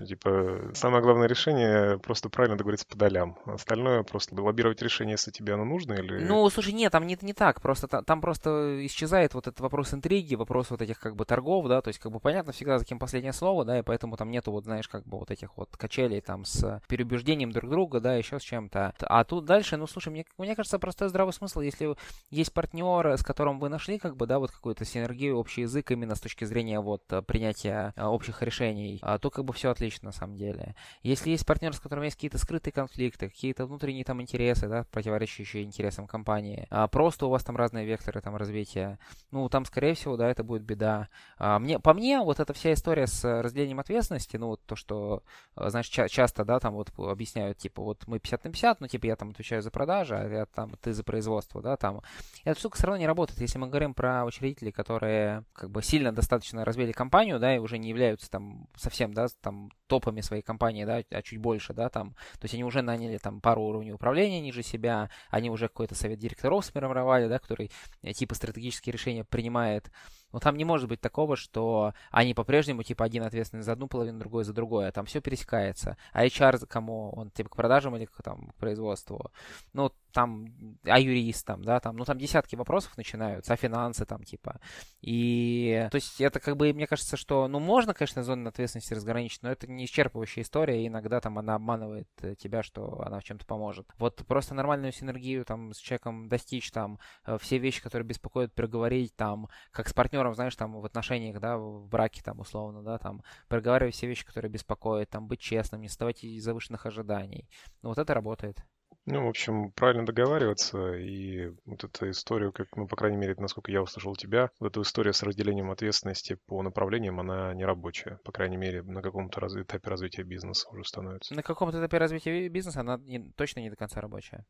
Типа, 0.06 0.70
самое 0.74 1.02
главное 1.02 1.28
решение 1.28 1.98
просто 1.98 2.28
правильно 2.28 2.56
договориться 2.56 2.86
по 2.86 2.96
долям. 2.96 3.36
Остальное 3.44 4.02
просто 4.02 4.40
лоббировать 4.40 4.82
решение, 4.82 5.12
если 5.12 5.30
тебе 5.30 5.54
оно 5.54 5.64
нужно 5.64 5.94
или... 5.94 6.24
Ну, 6.24 6.48
слушай, 6.50 6.72
нет, 6.72 6.92
там 6.92 7.06
не, 7.06 7.18
не 7.20 7.32
так. 7.32 7.60
Просто 7.60 7.88
там, 7.88 8.04
там 8.04 8.20
просто 8.20 8.86
исчезает 8.86 9.34
вот 9.34 9.46
этот 9.46 9.60
вопрос 9.60 9.92
интриги, 9.94 10.34
вопрос 10.34 10.70
вот 10.70 10.82
этих 10.82 10.98
как 11.00 11.16
бы 11.16 11.24
торгов, 11.24 11.66
да, 11.68 11.80
то 11.80 11.88
есть 11.88 11.98
как 11.98 12.12
бы 12.12 12.20
понятно 12.20 12.52
всегда 12.52 12.78
за 12.78 12.84
кем 12.84 12.98
последнее 12.98 13.32
слово, 13.32 13.64
да, 13.64 13.78
и 13.78 13.82
поэтому 13.82 14.16
там 14.16 14.30
нету 14.30 14.52
вот, 14.52 14.64
знаешь, 14.64 14.88
как 14.88 15.06
бы 15.06 15.18
вот 15.18 15.30
этих 15.30 15.56
вот 15.56 15.76
качелей 15.76 16.20
там 16.20 16.44
с 16.44 16.80
переубеждением 16.88 17.52
друг 17.52 17.70
друга, 17.70 18.00
да, 18.00 18.14
еще 18.14 18.38
с 18.38 18.42
чем-то. 18.42 18.94
А 19.00 19.24
тут 19.24 19.44
дальше, 19.44 19.76
ну, 19.76 19.86
слушай, 19.86 20.10
мне, 20.10 20.24
мне 20.38 20.54
кажется, 20.54 20.78
простой 20.78 21.08
здравый 21.08 21.32
смысл, 21.32 21.60
если 21.60 21.94
есть 22.30 22.52
партнер, 22.52 23.18
с 23.18 23.22
которым 23.22 23.58
вы 23.58 23.68
нашли, 23.68 23.98
как 23.98 24.16
бы, 24.16 24.26
да, 24.26 24.38
вот 24.38 24.50
какую-то 24.50 24.84
синергию, 24.84 25.36
общий 25.36 25.62
язык 25.62 25.90
именно 25.90 26.14
с 26.14 26.20
точки 26.20 26.44
зрения 26.44 26.80
вот 26.80 27.02
принятия 27.26 27.92
общих 27.96 28.42
решений, 28.42 29.00
то 29.19 29.31
как 29.31 29.45
бы 29.45 29.52
все 29.52 29.71
отлично 29.71 30.07
на 30.07 30.12
самом 30.12 30.37
деле. 30.37 30.75
Если 31.02 31.31
есть 31.31 31.47
партнер, 31.47 31.75
с 31.75 31.81
которым 31.81 32.05
есть 32.05 32.17
какие-то 32.17 32.38
скрытые 32.38 32.73
конфликты, 32.73 33.29
какие-то 33.29 33.67
внутренние 33.67 34.05
там 34.05 34.21
интересы, 34.21 34.69
да, 34.69 34.85
противоречащие 34.90 35.64
интересам 35.64 36.07
компании, 36.07 36.67
а 36.71 36.88
просто 36.88 37.26
у 37.26 37.31
вас 37.31 37.45
там 37.45 37.57
разные 37.57 37.87
векторы 37.87 38.21
там 38.21 38.37
развития, 38.37 38.99
ну, 39.31 39.49
там, 39.49 39.64
скорее 39.64 39.95
всего, 39.95 40.17
да, 40.17 40.29
это 40.29 40.45
будет 40.45 40.62
беда. 40.62 41.09
А, 41.38 41.59
мне, 41.59 41.79
по 41.79 41.95
мне, 41.95 42.21
вот 42.21 42.40
эта 42.40 42.52
вся 42.52 42.73
история 42.73 43.07
с 43.07 43.25
разделением 43.43 43.81
ответственности, 43.81 44.37
ну, 44.37 44.49
вот 44.49 44.61
то, 44.67 44.76
что, 44.76 45.23
а, 45.55 45.71
знаешь, 45.71 45.88
ча- 45.88 46.09
часто, 46.09 46.45
да, 46.45 46.61
там 46.61 46.75
вот 46.75 46.90
объясняют, 46.99 47.59
типа, 47.59 47.83
вот 47.83 48.07
мы 48.07 48.19
50 48.19 48.45
на 48.45 48.50
50, 48.50 48.81
ну, 48.81 48.88
типа, 48.88 49.07
я 49.07 49.17
там 49.17 49.31
отвечаю 49.31 49.62
за 49.62 49.71
продажи, 49.71 50.17
а 50.17 50.29
я 50.29 50.47
там, 50.47 50.73
ты 50.81 50.93
за 50.93 51.05
производство, 51.05 51.62
да, 51.62 51.76
там. 51.76 52.02
Эта 52.45 52.59
штука 52.59 52.76
все 52.76 52.87
равно 52.87 52.99
не 52.99 53.07
работает. 53.07 53.40
Если 53.40 53.59
мы 53.59 53.69
говорим 53.69 53.95
про 53.95 54.25
учредителей, 54.25 54.73
которые, 54.73 55.45
как 55.52 55.71
бы, 55.71 55.83
сильно 55.83 56.12
достаточно 56.12 56.64
развили 56.64 56.93
компанию, 56.93 57.38
да, 57.38 57.55
и 57.55 57.59
уже 57.59 57.79
не 57.79 57.88
являются 57.88 58.31
там 58.31 58.69
совсем, 58.76 59.00
да, 59.09 59.28
там 59.40 59.71
топами 59.87 60.21
своей 60.21 60.42
компании, 60.42 60.85
да, 60.85 61.02
а 61.11 61.23
чуть 61.23 61.38
больше, 61.38 61.73
да, 61.73 61.88
там, 61.88 62.14
то 62.38 62.45
есть 62.45 62.54
они 62.54 62.64
уже 62.64 62.83
наняли 62.83 63.19
там 63.19 63.40
пару 63.40 63.62
уровней 63.62 63.92
управления 63.92 64.40
ниже 64.40 64.62
себя, 64.62 65.11
они 65.30 65.50
уже 65.50 65.69
какой-то 65.69 65.95
совет 65.95 66.19
директоров 66.19 66.64
сформировали, 66.64 67.28
да, 67.28 67.38
который 67.38 67.71
э, 68.02 68.12
типа 68.12 68.35
стратегические 68.35 68.92
решения 68.92 69.25
принимает, 69.25 69.90
но 70.33 70.38
там 70.38 70.57
не 70.57 70.64
может 70.64 70.88
быть 70.88 71.00
такого, 71.00 71.37
что 71.37 71.92
они 72.11 72.35
по-прежнему, 72.35 72.83
типа, 72.83 73.04
один 73.04 73.25
ответственный 73.25 73.62
за 73.62 73.73
одну 73.73 73.88
половину, 73.88 74.19
другой 74.19 74.45
за 74.45 74.52
другое. 74.52 74.88
А 74.88 74.92
там 74.92 75.07
все 75.07 75.21
пересекается. 75.21 75.97
А 76.12 76.25
HR 76.25 76.66
кому? 76.66 77.11
Он, 77.11 77.30
типа, 77.30 77.50
к 77.50 77.57
продажам 77.57 77.97
или 77.97 78.04
к, 78.04 78.23
там, 78.23 78.50
к 78.50 78.54
производству? 78.54 79.30
Ну, 79.73 79.92
там, 80.12 80.47
а 80.85 80.99
юрист 80.99 81.47
там, 81.47 81.62
да, 81.62 81.81
там, 81.81 81.97
ну, 81.97 82.05
там 82.05 82.19
десятки 82.19 82.57
вопросов 82.57 82.97
начинаются, 82.97 83.52
а 83.52 83.57
финансы 83.57 84.05
там, 84.05 84.25
типа. 84.25 84.61
И, 85.00 85.88
то 85.90 85.97
есть, 85.97 86.21
это 86.21 86.40
как 86.40 86.57
бы, 86.57 86.73
мне 86.73 86.87
кажется, 86.87 87.17
что, 87.17 87.49
ну, 87.49 87.61
можно, 87.61 87.95
конечно, 87.95 88.23
зону 88.23 88.49
ответственности 88.49 88.95
разграничить, 88.95 89.43
но 89.43 89.50
это 89.50 89.71
не 89.71 89.87
исчерпывающая 89.87 90.43
история, 90.43 90.83
и 90.83 90.88
иногда 90.88 91.21
там 91.21 91.38
она 91.38 91.55
обманывает 91.55 92.09
э, 92.21 92.35
тебя, 92.35 92.62
что 92.62 93.02
она 93.02 93.21
в 93.21 93.25
чем-то 93.25 93.47
поможет. 93.47 93.87
Вот 93.99 94.25
просто 94.26 94.55
нормальную 94.55 94.93
синергию 94.93 95.45
там 95.45 95.73
с 95.73 95.79
человеком 95.79 96.29
достичь, 96.29 96.71
там, 96.71 96.99
э, 97.25 97.38
все 97.40 97.59
вещи, 97.59 97.83
которые 97.83 98.07
беспокоят, 98.07 98.52
переговорить, 98.52 99.14
там, 99.17 99.49
как 99.71 99.88
с 99.88 99.93
партнером 99.93 100.35
знаешь, 100.35 100.57
там 100.57 100.81
в 100.81 100.85
отношениях, 100.85 101.40
да, 101.40 101.57
в 101.57 101.87
браке 101.88 102.23
там 102.23 102.40
условно, 102.40 102.83
да, 102.83 102.99
там 102.99 103.23
проговаривать 103.49 103.95
все 103.95 104.07
вещи, 104.07 104.25
которые 104.25 104.50
беспокоят, 104.50 105.11
там 105.11 105.26
быть 105.29 105.40
честным, 105.40 105.81
не 105.81 105.88
ставать 105.88 106.21
завышенных 106.21 106.87
ожиданий. 106.87 107.49
Ну 107.83 107.90
вот 107.90 107.99
это 107.99 108.14
работает. 108.14 108.64
Ну, 109.11 109.25
в 109.25 109.29
общем, 109.29 109.73
правильно 109.73 110.07
договариваться, 110.07 110.95
и 110.95 111.49
вот 111.67 111.83
эту 111.83 112.11
историю, 112.11 112.52
как, 112.52 112.69
ну, 112.76 112.87
по 112.87 112.97
крайней 112.97 113.17
мере, 113.17 113.35
насколько 113.38 113.73
я 113.73 113.83
услышал 113.83 114.14
тебя, 114.14 114.50
вот 114.61 114.69
эта 114.69 114.83
история 114.83 115.12
с 115.12 115.23
разделением 115.23 115.71
ответственности 115.71 116.38
по 116.47 116.62
направлениям, 116.62 117.19
она 117.19 117.52
не 117.55 117.64
рабочая, 117.64 118.21
по 118.25 118.33
крайней 118.33 118.57
мере, 118.57 118.83
на 118.83 119.02
каком-то 119.02 119.40
раз, 119.40 119.57
этапе 119.57 119.90
развития 119.90 120.23
бизнеса 120.23 120.69
уже 120.71 120.85
становится. 120.85 121.35
На 121.35 121.43
каком-то 121.43 121.79
этапе 121.79 121.99
развития 121.99 122.49
бизнеса 122.49 122.81
она 122.81 122.99
не, 122.99 123.33
точно 123.33 123.61
не 123.61 123.71
до 123.71 123.76
конца 123.76 124.00
рабочая. 124.00 124.47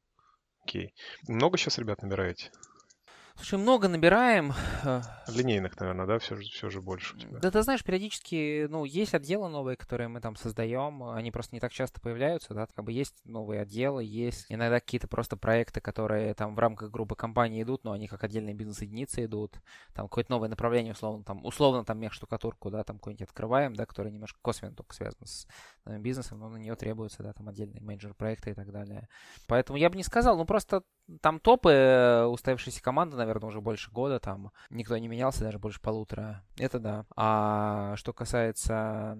Окей. 0.62 0.94
Много 1.26 1.56
сейчас 1.56 1.78
ребят 1.78 2.02
набираете? 2.02 2.50
Слушай, 3.36 3.58
много 3.58 3.88
набираем. 3.88 4.52
Э, 4.84 5.00
Линейных, 5.28 5.78
наверное, 5.80 6.06
да, 6.06 6.18
все 6.18 6.36
же, 6.36 6.42
все 6.42 6.68
же 6.68 6.82
больше. 6.82 7.16
Да, 7.40 7.50
ты 7.50 7.62
знаешь, 7.62 7.82
периодически, 7.82 8.66
ну, 8.68 8.84
есть 8.84 9.14
отделы 9.14 9.48
новые, 9.48 9.76
которые 9.76 10.08
мы 10.08 10.20
там 10.20 10.36
создаем, 10.36 11.02
они 11.04 11.30
просто 11.30 11.54
не 11.54 11.60
так 11.60 11.72
часто 11.72 12.00
появляются, 12.00 12.54
да, 12.54 12.66
как 12.66 12.84
бы 12.84 12.92
есть 12.92 13.14
новые 13.24 13.62
отделы, 13.62 14.04
есть 14.04 14.46
иногда 14.48 14.80
какие-то 14.80 15.08
просто 15.08 15.36
проекты, 15.36 15.80
которые 15.80 16.34
там 16.34 16.54
в 16.54 16.58
рамках 16.58 16.90
группы 16.90 17.14
компаний 17.14 17.62
идут, 17.62 17.84
но 17.84 17.92
они 17.92 18.08
как 18.08 18.24
отдельные 18.24 18.54
бизнес-единицы 18.54 19.24
идут, 19.24 19.56
там 19.94 20.08
какое-то 20.08 20.32
новое 20.32 20.48
направление, 20.48 20.92
условно, 20.92 21.24
там, 21.24 21.44
условно, 21.44 21.84
там, 21.84 21.98
мех-штукатурку, 21.98 22.70
да, 22.70 22.84
там 22.84 22.98
какой-нибудь 22.98 23.28
открываем, 23.28 23.74
да, 23.74 23.86
который 23.86 24.12
немножко 24.12 24.38
косвенно 24.42 24.74
только 24.74 24.94
связан 24.94 25.26
с 25.26 25.46
бизнесом, 25.86 26.40
но 26.40 26.48
на 26.48 26.56
нее 26.56 26.74
требуются, 26.76 27.22
да, 27.22 27.32
там, 27.32 27.48
отдельные 27.48 27.80
менеджер-проекты 27.80 28.50
и 28.50 28.54
так 28.54 28.70
далее. 28.70 29.08
Поэтому 29.46 29.78
я 29.78 29.88
бы 29.88 29.96
не 29.96 30.02
сказал, 30.02 30.36
ну, 30.36 30.44
просто 30.44 30.82
там 31.20 31.40
топы 31.40 31.70
э, 31.70 32.24
уставившиеся 32.24 32.82
команды, 32.82 33.16
наверное, 33.16 33.48
уже 33.48 33.60
больше 33.60 33.90
года, 33.90 34.20
там 34.20 34.52
никто 34.70 34.96
не 34.98 35.08
менялся, 35.08 35.44
даже 35.44 35.58
больше 35.58 35.80
полутора. 35.80 36.42
Это 36.58 36.78
да. 36.78 37.06
А 37.16 37.96
что 37.96 38.12
касается 38.12 39.18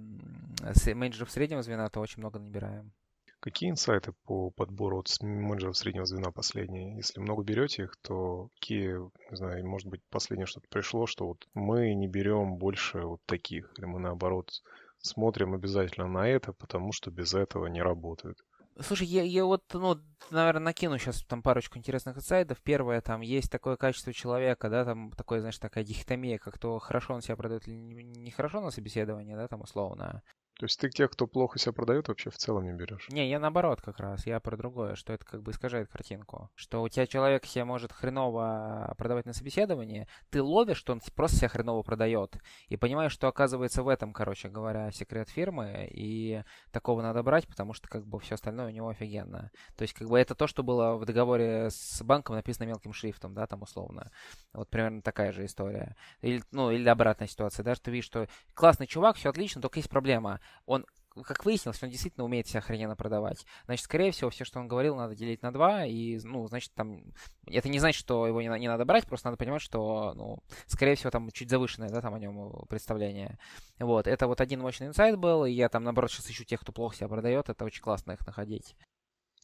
менеджеров 0.95 1.31
среднего 1.31 1.63
звена, 1.63 1.89
то 1.89 2.01
очень 2.01 2.21
много 2.21 2.39
набираем. 2.39 2.93
Какие 3.41 3.71
инсайты 3.71 4.13
по 4.27 4.51
подбору 4.51 4.97
вот 4.97 5.09
менеджеров 5.23 5.77
среднего 5.77 6.05
звена 6.05 6.31
последние? 6.31 6.97
Если 6.97 7.21
много 7.21 7.43
берете 7.43 7.85
их, 7.85 7.97
то 8.03 8.51
какие, 8.55 8.97
не 9.31 9.37
знаю, 9.37 9.67
может 9.67 9.89
быть, 9.89 10.03
последнее 10.11 10.47
что-то 10.47 10.69
пришло, 10.69 11.07
что 11.07 11.27
вот 11.27 11.49
мы 11.55 11.95
не 11.95 12.07
берем 12.07 12.57
больше 12.57 13.01
вот 13.01 13.23
таких, 13.25 13.73
или 13.79 13.87
мы 13.87 13.99
наоборот 13.99 14.63
смотрим 14.99 15.55
обязательно 15.55 16.07
на 16.07 16.29
это, 16.29 16.53
потому 16.53 16.93
что 16.93 17.11
без 17.11 17.33
этого 17.33 17.67
не 17.67 17.81
работает. 17.81 18.37
Слушай, 18.79 19.09
я, 19.09 19.23
я 19.23 19.45
вот, 19.45 19.63
ну, 19.75 19.99
наверное, 20.31 20.63
накину 20.63 20.97
сейчас 20.99 21.23
там 21.23 21.43
парочку 21.43 21.77
интересных 21.79 22.17
инсайдов. 22.17 22.59
Первое, 22.63 23.01
там 23.01 23.21
есть 23.21 23.51
такое 23.51 23.77
качество 23.77 24.13
человека, 24.13 24.71
да, 24.71 24.85
там 24.85 25.11
такое, 25.13 25.41
знаешь, 25.41 25.59
такая 25.59 25.85
дихотомия, 25.85 26.39
как 26.39 26.59
то 26.59 26.79
хорошо 26.79 27.15
он 27.15 27.21
себя 27.23 27.37
продает 27.37 27.69
или 27.69 27.77
нехорошо 27.77 28.61
на 28.61 28.71
собеседовании, 28.71 29.35
да, 29.35 29.49
там 29.49 29.61
условно. 29.63 30.23
То 30.61 30.65
есть 30.65 30.79
ты 30.79 30.91
тех, 30.91 31.11
кто 31.11 31.27
плохо 31.27 31.59
себя 31.59 31.73
продает, 31.73 32.09
вообще 32.09 32.29
в 32.29 32.37
целом 32.37 32.67
не 32.67 32.75
берешь? 32.75 33.09
Не, 33.09 33.31
я 33.31 33.41
наоборот 33.41 33.81
как 33.81 33.99
раз. 33.99 34.27
Я 34.27 34.41
про 34.41 34.59
другое, 34.59 34.95
что 34.95 35.15
это 35.15 35.25
как 35.25 35.43
бы 35.43 35.53
искажает 35.53 35.89
картинку. 35.89 36.51
Что 36.55 36.83
у 36.83 36.89
тебя 36.91 37.07
человек 37.07 37.47
себя 37.47 37.65
может 37.65 37.93
хреново 37.93 38.95
продавать 38.99 39.25
на 39.25 39.33
собеседовании, 39.33 40.07
ты 40.29 40.43
ловишь, 40.43 40.77
что 40.77 40.93
он 40.93 41.01
просто 41.17 41.39
себя 41.39 41.49
хреново 41.49 41.83
продает. 41.83 42.37
И 42.69 42.77
понимаешь, 42.77 43.13
что 43.13 43.27
оказывается 43.27 43.83
в 43.83 43.89
этом, 43.89 44.13
короче 44.13 44.51
говоря, 44.51 44.91
секрет 44.91 45.31
фирмы. 45.31 45.89
И 45.91 46.43
такого 46.73 47.01
надо 47.01 47.23
брать, 47.23 47.49
потому 47.49 47.73
что 47.73 47.89
как 47.89 48.07
бы 48.07 48.21
все 48.21 48.35
остальное 48.35 48.67
у 48.67 48.71
него 48.71 48.91
офигенно. 48.91 49.51
То 49.77 49.83
есть 49.83 49.95
как 49.95 50.11
бы 50.11 50.19
это 50.19 50.35
то, 50.35 50.47
что 50.47 50.63
было 50.63 50.97
в 50.97 51.07
договоре 51.07 51.71
с 51.71 52.03
банком 52.03 52.37
написано 52.37 52.67
мелким 52.67 52.93
шрифтом, 52.93 53.33
да, 53.33 53.47
там 53.47 53.63
условно. 53.63 54.11
Вот 54.53 54.69
примерно 54.69 55.01
такая 55.01 55.33
же 55.33 55.47
история. 55.47 55.97
Или, 56.21 56.43
ну, 56.53 56.71
или 56.71 56.87
обратная 56.87 57.29
ситуация. 57.29 57.65
Даже 57.65 57.81
ты 57.81 57.91
видишь, 57.91 58.05
что 58.05 58.29
классный 58.53 58.87
чувак, 58.87 59.17
все 59.17 59.31
отлично, 59.31 59.63
только 59.63 59.79
есть 59.79 59.89
проблема 59.89 60.39
он 60.67 60.87
как 61.25 61.45
выяснилось, 61.45 61.83
он 61.83 61.91
действительно 61.91 62.25
умеет 62.25 62.47
себя 62.47 62.61
охрененно 62.61 62.97
продавать. 62.97 63.45
Значит, 63.65 63.85
скорее 63.85 64.13
всего, 64.13 64.31
все, 64.31 64.45
что 64.45 64.61
он 64.61 64.69
говорил, 64.69 64.97
надо 64.97 65.15
делить 65.15 65.43
на 65.43 65.53
два, 65.53 65.85
и, 65.85 66.19
ну, 66.23 66.47
значит, 66.47 66.73
там... 66.75 67.03
Это 67.47 67.69
не 67.69 67.81
значит, 67.81 67.99
что 67.99 68.27
его 68.27 68.41
не, 68.41 68.49
не 68.61 68.69
надо 68.69 68.85
брать, 68.85 69.07
просто 69.07 69.29
надо 69.29 69.37
понимать, 69.37 69.63
что, 69.63 70.15
ну, 70.15 70.39
скорее 70.67 70.95
всего, 70.95 71.11
там 71.11 71.31
чуть 71.31 71.51
завышенное, 71.51 71.89
да, 71.89 72.01
там 72.01 72.15
о 72.15 72.19
нем 72.19 72.65
представление. 72.69 73.39
Вот, 73.79 74.07
это 74.07 74.27
вот 74.27 74.41
один 74.41 74.61
мощный 74.61 74.87
инсайт 74.87 75.19
был, 75.19 75.45
и 75.45 75.51
я 75.51 75.69
там, 75.69 75.85
наоборот, 75.85 76.11
сейчас 76.11 76.31
ищу 76.31 76.45
тех, 76.45 76.61
кто 76.61 76.73
плохо 76.73 76.97
себя 76.97 77.09
продает, 77.09 77.49
это 77.49 77.65
очень 77.65 77.83
классно 77.83 78.13
их 78.13 78.25
находить. 78.27 78.77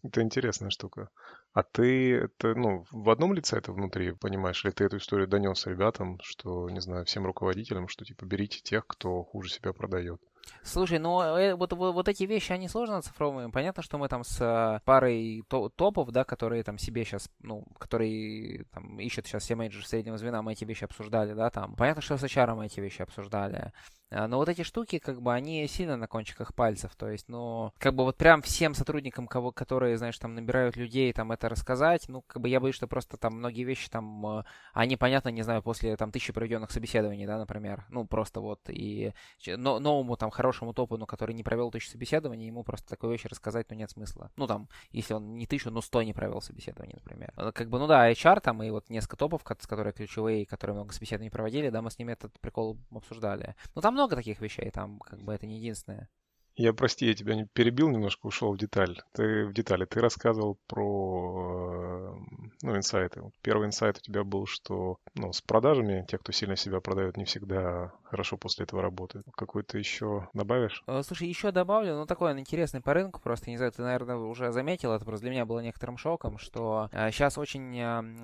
Это 0.05 0.23
интересная 0.23 0.71
штука. 0.71 1.09
А 1.53 1.63
ты 1.63 2.15
это, 2.15 2.55
ну, 2.55 2.85
в 2.93 3.11
одном 3.11 3.33
лице 3.33 3.57
это 3.59 3.73
внутри, 3.73 4.13
понимаешь, 4.13 4.65
или 4.65 4.71
ты 4.71 4.85
эту 4.85 4.99
историю 4.99 5.27
донес 5.27 5.67
ребятам, 5.67 6.21
что, 6.23 6.71
не 6.71 6.81
знаю, 6.81 7.07
всем 7.07 7.25
руководителям, 7.25 7.89
что, 7.89 8.05
типа, 8.05 8.25
берите 8.25 8.61
тех, 8.61 8.87
кто 8.87 9.25
хуже 9.25 9.49
себя 9.49 9.73
продает? 9.73 10.21
Слушай, 10.63 10.99
ну 10.99 11.21
э, 11.21 11.55
вот, 11.55 11.73
вот, 11.73 11.95
вот 11.95 12.09
эти 12.09 12.25
вещи, 12.25 12.53
они 12.53 12.69
сложно 12.69 12.99
оцифровываем. 12.99 13.53
Понятно, 13.53 13.83
что 13.83 13.99
мы 13.99 14.09
там 14.09 14.25
с 14.25 14.41
э, 14.41 14.81
парой 14.85 15.43
топов, 15.49 16.11
да, 16.11 16.25
которые 16.25 16.63
там 16.63 16.79
себе 16.79 17.05
сейчас, 17.05 17.31
ну, 17.41 17.65
которые 17.79 18.65
там 18.73 18.99
ищут 18.99 19.27
сейчас 19.27 19.43
все 19.45 19.55
менеджеры 19.55 19.87
среднего 19.87 20.19
звена, 20.19 20.43
мы 20.43 20.53
эти 20.53 20.65
вещи 20.65 20.85
обсуждали, 20.85 21.35
да, 21.35 21.51
там. 21.51 21.75
Понятно, 21.77 22.03
что 22.03 22.17
с 22.17 22.25
HR 22.25 22.55
мы 22.55 22.67
эти 22.67 22.81
вещи 22.81 23.03
обсуждали. 23.03 23.73
А, 24.11 24.29
но 24.29 24.37
вот 24.39 24.49
эти 24.49 24.63
штуки, 24.63 24.99
как 24.99 25.21
бы, 25.21 25.33
они 25.35 25.67
сильно 25.67 25.97
на 25.97 26.07
кончиках 26.07 26.55
пальцев. 26.55 26.95
То 26.97 27.09
есть, 27.09 27.29
ну, 27.29 27.73
как 27.79 27.95
бы 27.95 28.05
вот 28.05 28.17
прям 28.17 28.41
всем 28.43 28.75
сотрудникам, 28.75 29.27
кого, 29.27 29.51
которые, 29.51 29.99
знаешь, 29.99 30.19
там 30.19 30.35
набирают 30.35 30.77
людей, 30.77 31.13
там 31.13 31.33
это 31.33 31.49
рассказать, 31.49 32.09
ну, 32.09 32.23
как 32.23 32.41
бы 32.41 32.49
я 32.49 32.61
боюсь, 32.61 32.77
что 32.77 32.87
просто 32.87 33.17
там 33.17 33.39
многие 33.39 33.65
вещи 33.65 33.91
там, 33.91 34.39
э, 34.39 34.45
они, 34.73 34.97
понятно, 34.97 35.31
не 35.31 35.43
знаю, 35.43 35.63
после 35.63 35.97
там 35.97 36.13
тысячи 36.13 36.33
проведенных 36.33 36.71
собеседований, 36.71 37.27
да, 37.27 37.39
например, 37.39 37.85
ну, 37.89 38.07
просто 38.07 38.41
вот, 38.41 38.61
и 38.69 39.13
но, 39.47 39.81
новому 39.81 40.17
там 40.17 40.31
хорошему 40.31 40.73
топу, 40.73 40.97
но 40.97 41.07
который 41.07 41.35
не 41.35 41.43
провел 41.43 41.71
тысячу 41.71 41.91
собеседований, 41.91 42.47
ему 42.47 42.63
просто 42.63 42.89
такую 42.89 43.13
вещь 43.13 43.25
рассказать, 43.25 43.67
ну, 43.71 43.77
нет 43.77 43.91
смысла. 43.91 44.31
Ну, 44.37 44.47
там, 44.47 44.69
если 44.93 45.15
он 45.15 45.37
не 45.37 45.47
тысячу, 45.47 45.71
но 45.71 45.81
сто 45.81 46.03
не 46.03 46.13
провел 46.13 46.41
собеседований, 46.41 46.95
например. 46.95 47.33
Э, 47.37 47.51
как 47.53 47.69
бы, 47.69 47.81
ну 47.81 47.89
да, 47.89 48.11
HR 48.11 48.41
там 48.41 48.63
и 48.63 48.71
вот 48.71 48.89
несколько 48.89 49.17
топов, 49.17 49.43
которые 49.43 49.93
ключевые, 49.93 50.47
которые 50.47 50.75
много 50.75 50.93
собеседований 50.93 51.31
проводили, 51.31 51.71
да, 51.71 51.83
мы 51.83 51.91
с 51.91 51.99
ними 51.99 52.13
этот 52.13 52.39
прикол 52.39 52.79
обсуждали. 52.95 53.57
Ну, 53.75 53.83
там 53.83 53.96
много 53.97 54.17
таких 54.17 54.41
вещей, 54.41 54.71
там, 54.71 54.99
как 55.01 55.23
бы, 55.23 55.33
это 55.33 55.47
не 55.47 55.57
единственное. 55.57 56.09
Я, 56.57 56.73
прости, 56.73 57.07
я 57.07 57.15
тебя 57.15 57.47
перебил 57.53 57.91
немножко, 57.91 58.27
ушел 58.27 58.53
в 58.53 58.59
деталь. 58.59 58.99
Ты 59.13 59.45
в 59.45 59.53
детали. 59.53 59.85
Ты 59.85 60.01
рассказывал 60.01 60.57
про 60.67 62.15
э, 62.15 62.37
ну, 62.63 62.77
инсайты. 62.77 63.23
Первый 63.43 63.67
инсайт 63.67 63.99
у 63.99 64.01
тебя 64.01 64.25
был, 64.25 64.47
что 64.47 64.97
ну, 65.15 65.35
с 65.35 65.43
продажами, 65.43 66.07
те, 66.09 66.17
кто 66.17 66.33
сильно 66.33 66.57
себя 66.57 66.81
продает, 66.81 67.19
не 67.19 67.27
всегда 67.27 67.93
хорошо 68.05 68.39
после 68.39 68.65
этого 68.65 68.81
работают. 68.81 69.27
Какой-то 69.35 69.77
еще 69.77 70.29
добавишь? 70.33 70.83
Э, 70.87 71.03
слушай, 71.05 71.29
еще 71.29 71.53
добавлю, 71.53 71.95
ну 71.95 72.07
такой 72.07 72.31
он 72.31 72.41
интересный 72.41 72.81
по 72.81 72.95
рынку, 72.95 73.21
просто 73.21 73.51
не 73.51 73.59
знаю, 73.59 73.73
ты, 73.73 73.83
наверное, 73.83 74.17
уже 74.17 74.51
заметил, 74.51 74.93
это 74.93 75.05
просто 75.05 75.25
для 75.25 75.33
меня 75.33 75.45
было 75.45 75.61
некоторым 75.61 75.99
шоком, 75.99 76.39
что 76.39 76.89
сейчас 76.93 77.37
очень 77.37 77.63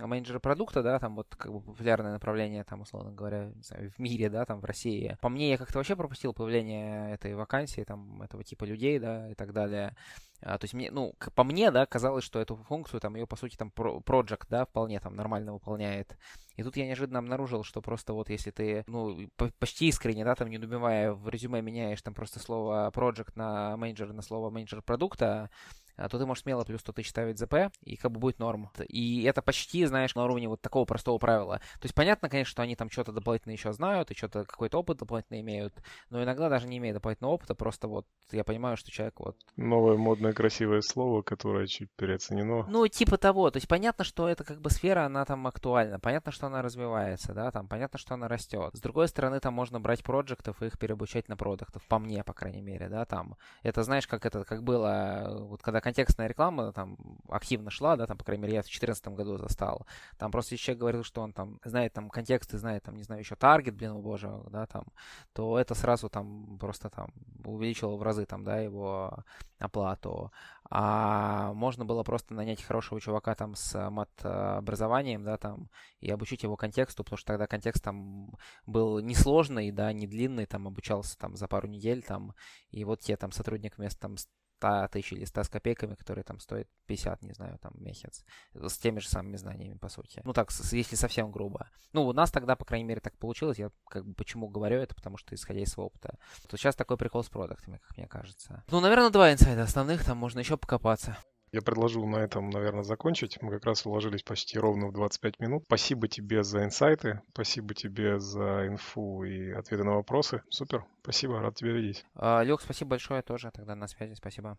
менеджеры 0.07 0.41
продукта, 0.41 0.83
да, 0.83 0.99
там 0.99 1.17
вот 1.17 1.35
как 1.37 1.53
бы 1.53 1.61
популярное 1.61 2.13
направление, 2.13 2.65
там, 2.65 2.83
условно 2.83 3.13
говоря, 3.13 3.51
знаю, 3.63 3.91
в 3.91 3.99
мире, 3.99 4.31
да, 4.31 4.45
там 4.45 4.61
в 4.61 4.65
России. 4.65 5.17
По 5.21 5.29
мне, 5.29 5.51
я 5.51 5.59
как-то 5.59 5.79
вообще 5.79 5.97
пропустил 5.97 6.33
появление 6.33 7.13
этой 7.15 7.35
вакансии, 7.35 7.83
там, 7.83 8.22
этого 8.23 8.45
типа 8.45 8.65
людей, 8.65 8.99
да, 8.99 9.31
и 9.31 9.35
так 9.35 9.53
далее. 9.53 9.95
А, 10.41 10.59
то 10.59 10.65
есть 10.65 10.75
мне, 10.75 10.91
ну, 10.91 11.15
по 11.35 11.45
мне, 11.45 11.71
да, 11.71 11.87
казалось, 11.87 12.25
что 12.25 12.41
эту 12.41 12.57
функцию, 12.57 13.01
там, 13.01 13.15
ее, 13.15 13.27
по 13.27 13.37
сути, 13.37 13.57
там, 13.57 13.73
project, 13.75 14.47
да, 14.51 14.65
вполне 14.65 14.99
там 14.99 15.15
нормально 15.15 15.53
выполняет. 15.53 16.17
И 16.57 16.63
тут 16.63 16.77
я 16.77 16.87
неожиданно 16.87 17.21
обнаружил, 17.21 17.63
что 17.63 17.81
просто 17.81 18.13
вот 18.13 18.29
если 18.29 18.51
ты, 18.51 18.85
ну, 18.87 19.29
почти 19.59 19.87
искренне, 19.89 20.25
да, 20.25 20.35
там, 20.35 20.49
не 20.51 20.59
добивая 20.59 21.13
в 21.13 21.29
резюме 21.29 21.63
меняешь 21.63 22.03
там 22.03 22.15
просто 22.15 22.41
слово 22.41 22.91
project 22.95 23.33
на 23.37 23.77
менеджер, 23.77 24.13
на 24.13 24.23
слово 24.23 24.51
менеджер 24.51 24.83
продукта, 24.83 25.51
то 25.97 26.19
ты 26.19 26.27
можешь 26.27 26.43
смело 26.43 26.65
плюс 26.65 26.81
100 26.81 26.93
тысяч 26.93 27.11
ставить 27.11 27.39
ЗП, 27.39 27.55
и 27.83 27.97
как 27.97 28.11
бы 28.13 28.21
будет 28.21 28.39
норм. 28.39 28.71
И 28.89 29.25
это 29.25 29.43
почти, 29.43 29.85
знаешь, 29.85 30.15
на 30.15 30.25
уровне 30.25 30.49
вот 30.49 30.61
такого 30.61 30.85
простого 30.85 31.19
правила. 31.19 31.59
То 31.59 31.85
есть 31.85 31.95
понятно, 31.95 32.29
конечно, 32.29 32.51
что 32.51 32.63
они 32.63 32.77
там 32.77 32.91
что-то 32.91 33.13
дополнительно 33.13 33.53
еще 33.53 33.73
знают, 33.73 34.11
и 34.11 34.15
что-то 34.15 34.45
какой-то 34.45 34.79
опыт 34.79 34.99
дополнительно 34.99 35.41
имеют, 35.41 35.75
но 36.11 36.23
иногда 36.23 36.49
даже 36.49 36.67
не 36.67 36.79
имея 36.79 36.95
дополнительного 36.95 37.35
опыта, 37.35 37.55
просто 37.55 37.89
вот 37.89 38.07
я 38.31 38.45
понимаю, 38.45 38.77
что 38.77 38.91
человек 38.91 39.21
вот... 39.21 39.37
Новое 39.57 39.97
модное 39.97 40.33
красивое 40.33 40.81
слово, 40.81 41.23
которое 41.23 41.67
чуть 41.67 41.91
переоценено. 41.97 42.67
Ну, 42.69 42.89
типа 42.89 43.19
того. 43.19 43.51
То 43.51 43.59
есть 43.59 43.69
понятно, 43.69 44.05
что 44.05 44.29
это 44.29 44.45
как 44.45 44.61
бы 44.61 44.71
сфера, 44.71 45.05
она 45.05 45.25
там 45.25 45.47
актуальна, 45.47 45.99
понятно, 46.01 46.33
что 46.33 46.47
она 46.47 46.63
развивается, 46.63 47.35
да, 47.35 47.51
там 47.51 47.69
понятно, 47.69 47.99
что 47.99 48.15
она 48.15 48.29
растет. 48.29 48.71
С 48.75 48.81
другой 48.81 49.09
стороны, 49.09 49.41
там 49.41 49.55
можно 49.55 49.81
брать 49.81 50.03
проектов 50.03 50.63
и 50.63 50.67
их 50.67 50.79
переобучать 50.79 51.29
на 51.29 51.37
продуктов, 51.37 51.83
по 51.89 51.99
мне, 51.99 52.23
по 52.25 52.33
крайней 52.33 52.63
мере, 52.63 52.89
да, 52.89 53.05
там. 53.05 53.37
Это 53.63 53.83
знаешь, 53.83 54.07
как 54.07 54.25
это, 54.27 54.45
как 54.45 54.63
было, 54.63 55.39
вот 55.41 55.63
когда 55.63 55.81
контекстная 55.83 56.29
реклама 56.29 56.73
там 56.73 56.97
активно 57.29 57.71
шла, 57.71 57.97
да, 57.97 58.07
там, 58.07 58.17
по 58.17 58.25
крайней 58.25 58.43
мере, 58.43 58.55
я 58.55 58.63
в 58.63 58.65
2014 58.65 59.09
году 59.09 59.37
застал. 59.37 59.87
Там 60.17 60.31
просто 60.31 60.57
человек 60.57 60.81
говорил, 60.81 61.05
что 61.05 61.21
он 61.21 61.33
там 61.33 61.61
знает 61.65 61.93
там 61.93 62.09
контексты, 62.09 62.57
знает 62.59 62.85
там, 62.85 62.97
не 62.97 63.03
знаю, 63.03 63.21
еще 63.21 63.35
таргет, 63.35 63.75
блин, 63.75 63.93
о 63.93 63.99
боже, 63.99 64.31
да, 64.51 64.67
там, 64.67 64.85
то 65.33 65.59
это 65.59 65.75
сразу 65.75 66.09
там 66.09 66.59
просто 66.59 66.89
там 66.89 67.11
увеличило 67.45 67.97
в 67.97 68.03
разы 68.03 68.25
там, 68.25 68.45
да, 68.45 68.61
его 68.61 69.25
оплату. 69.59 70.33
А 70.71 71.53
можно 71.53 71.85
было 71.85 72.03
просто 72.03 72.33
нанять 72.35 72.63
хорошего 72.63 73.01
чувака 73.01 73.35
там 73.35 73.55
с 73.55 73.91
мат-образованием, 73.91 75.23
да, 75.23 75.37
там, 75.37 75.69
и 76.01 76.11
обучить 76.11 76.45
его 76.45 76.57
контексту, 76.57 77.05
потому 77.05 77.19
что 77.19 77.27
тогда 77.27 77.47
контекст 77.47 77.85
там 77.85 78.31
был 78.67 79.01
несложный, 79.01 79.71
да, 79.71 79.93
не 79.93 80.07
длинный, 80.07 80.47
там, 80.47 80.67
обучался 80.67 81.19
там 81.19 81.37
за 81.37 81.49
пару 81.49 81.69
недель, 81.69 82.03
там, 82.03 82.35
и 82.71 82.85
вот 82.85 83.01
те 83.01 83.17
там 83.17 83.33
сотрудник 83.33 83.77
вместо 83.77 84.01
там 84.01 84.17
100 84.63 84.89
тысяч 84.89 85.13
или 85.13 85.25
100 85.25 85.45
с 85.45 85.49
копейками, 85.49 85.95
которые 85.95 86.25
там 86.25 86.39
стоят 86.39 86.69
50, 86.87 87.23
не 87.23 87.33
знаю, 87.33 87.59
там 87.59 87.73
месяц, 87.77 88.25
с 88.55 88.79
теми 88.79 89.01
же 89.01 89.09
самыми 89.09 89.37
знаниями, 89.37 89.77
по 89.77 89.89
сути. 89.89 90.21
Ну 90.25 90.33
так, 90.33 90.51
если 90.73 90.95
совсем 90.95 91.33
грубо. 91.33 91.69
Ну, 91.93 92.07
у 92.07 92.13
нас 92.13 92.31
тогда, 92.31 92.55
по 92.55 92.65
крайней 92.65 92.87
мере, 92.87 93.01
так 93.01 93.17
получилось. 93.19 93.59
Я 93.59 93.71
как 93.89 94.07
бы 94.07 94.15
почему 94.15 94.49
говорю 94.49 94.79
это, 94.79 94.95
потому 94.95 95.17
что 95.17 95.35
исходя 95.35 95.61
из 95.61 95.71
своего 95.71 95.89
опыта. 95.89 96.17
То 96.49 96.57
сейчас 96.57 96.77
такой 96.77 96.97
прикол 96.97 97.25
с 97.25 97.29
продуктами, 97.29 97.79
как 97.79 97.97
мне 97.97 98.07
кажется. 98.07 98.65
Ну, 98.71 98.81
наверное, 98.81 99.11
два 99.11 99.33
инсайда 99.33 99.65
основных, 99.65 100.05
там 100.05 100.17
можно 100.19 100.39
еще 100.39 100.57
покопаться. 100.57 101.17
Я 101.53 101.61
предложу 101.61 102.07
на 102.07 102.17
этом, 102.17 102.49
наверное, 102.49 102.83
закончить. 102.83 103.37
Мы 103.43 103.51
как 103.51 103.67
раз 103.67 103.85
уложились 103.85 104.23
почти 104.23 104.59
ровно 104.59 104.89
в 104.89 104.95
25 104.95 105.39
минут. 105.39 105.65
Спасибо 105.67 106.09
тебе 106.09 106.43
за 106.45 106.65
инсайты, 106.65 107.21
спасибо 107.35 107.75
тебе 107.75 108.19
за 108.19 108.67
инфу 108.67 109.23
и 109.25 109.51
ответы 109.51 109.85
на 109.85 109.97
вопросы. 109.97 110.43
Супер, 110.49 110.87
спасибо, 111.03 111.41
рад 111.41 111.55
тебя 111.55 111.73
видеть. 111.73 112.07
А, 112.15 112.43
Люк, 112.43 112.63
спасибо 112.63 112.91
большое 112.91 113.21
тоже. 113.21 113.51
Тогда 113.53 113.75
на 113.75 113.87
связи, 113.87 114.15
спасибо. 114.15 114.57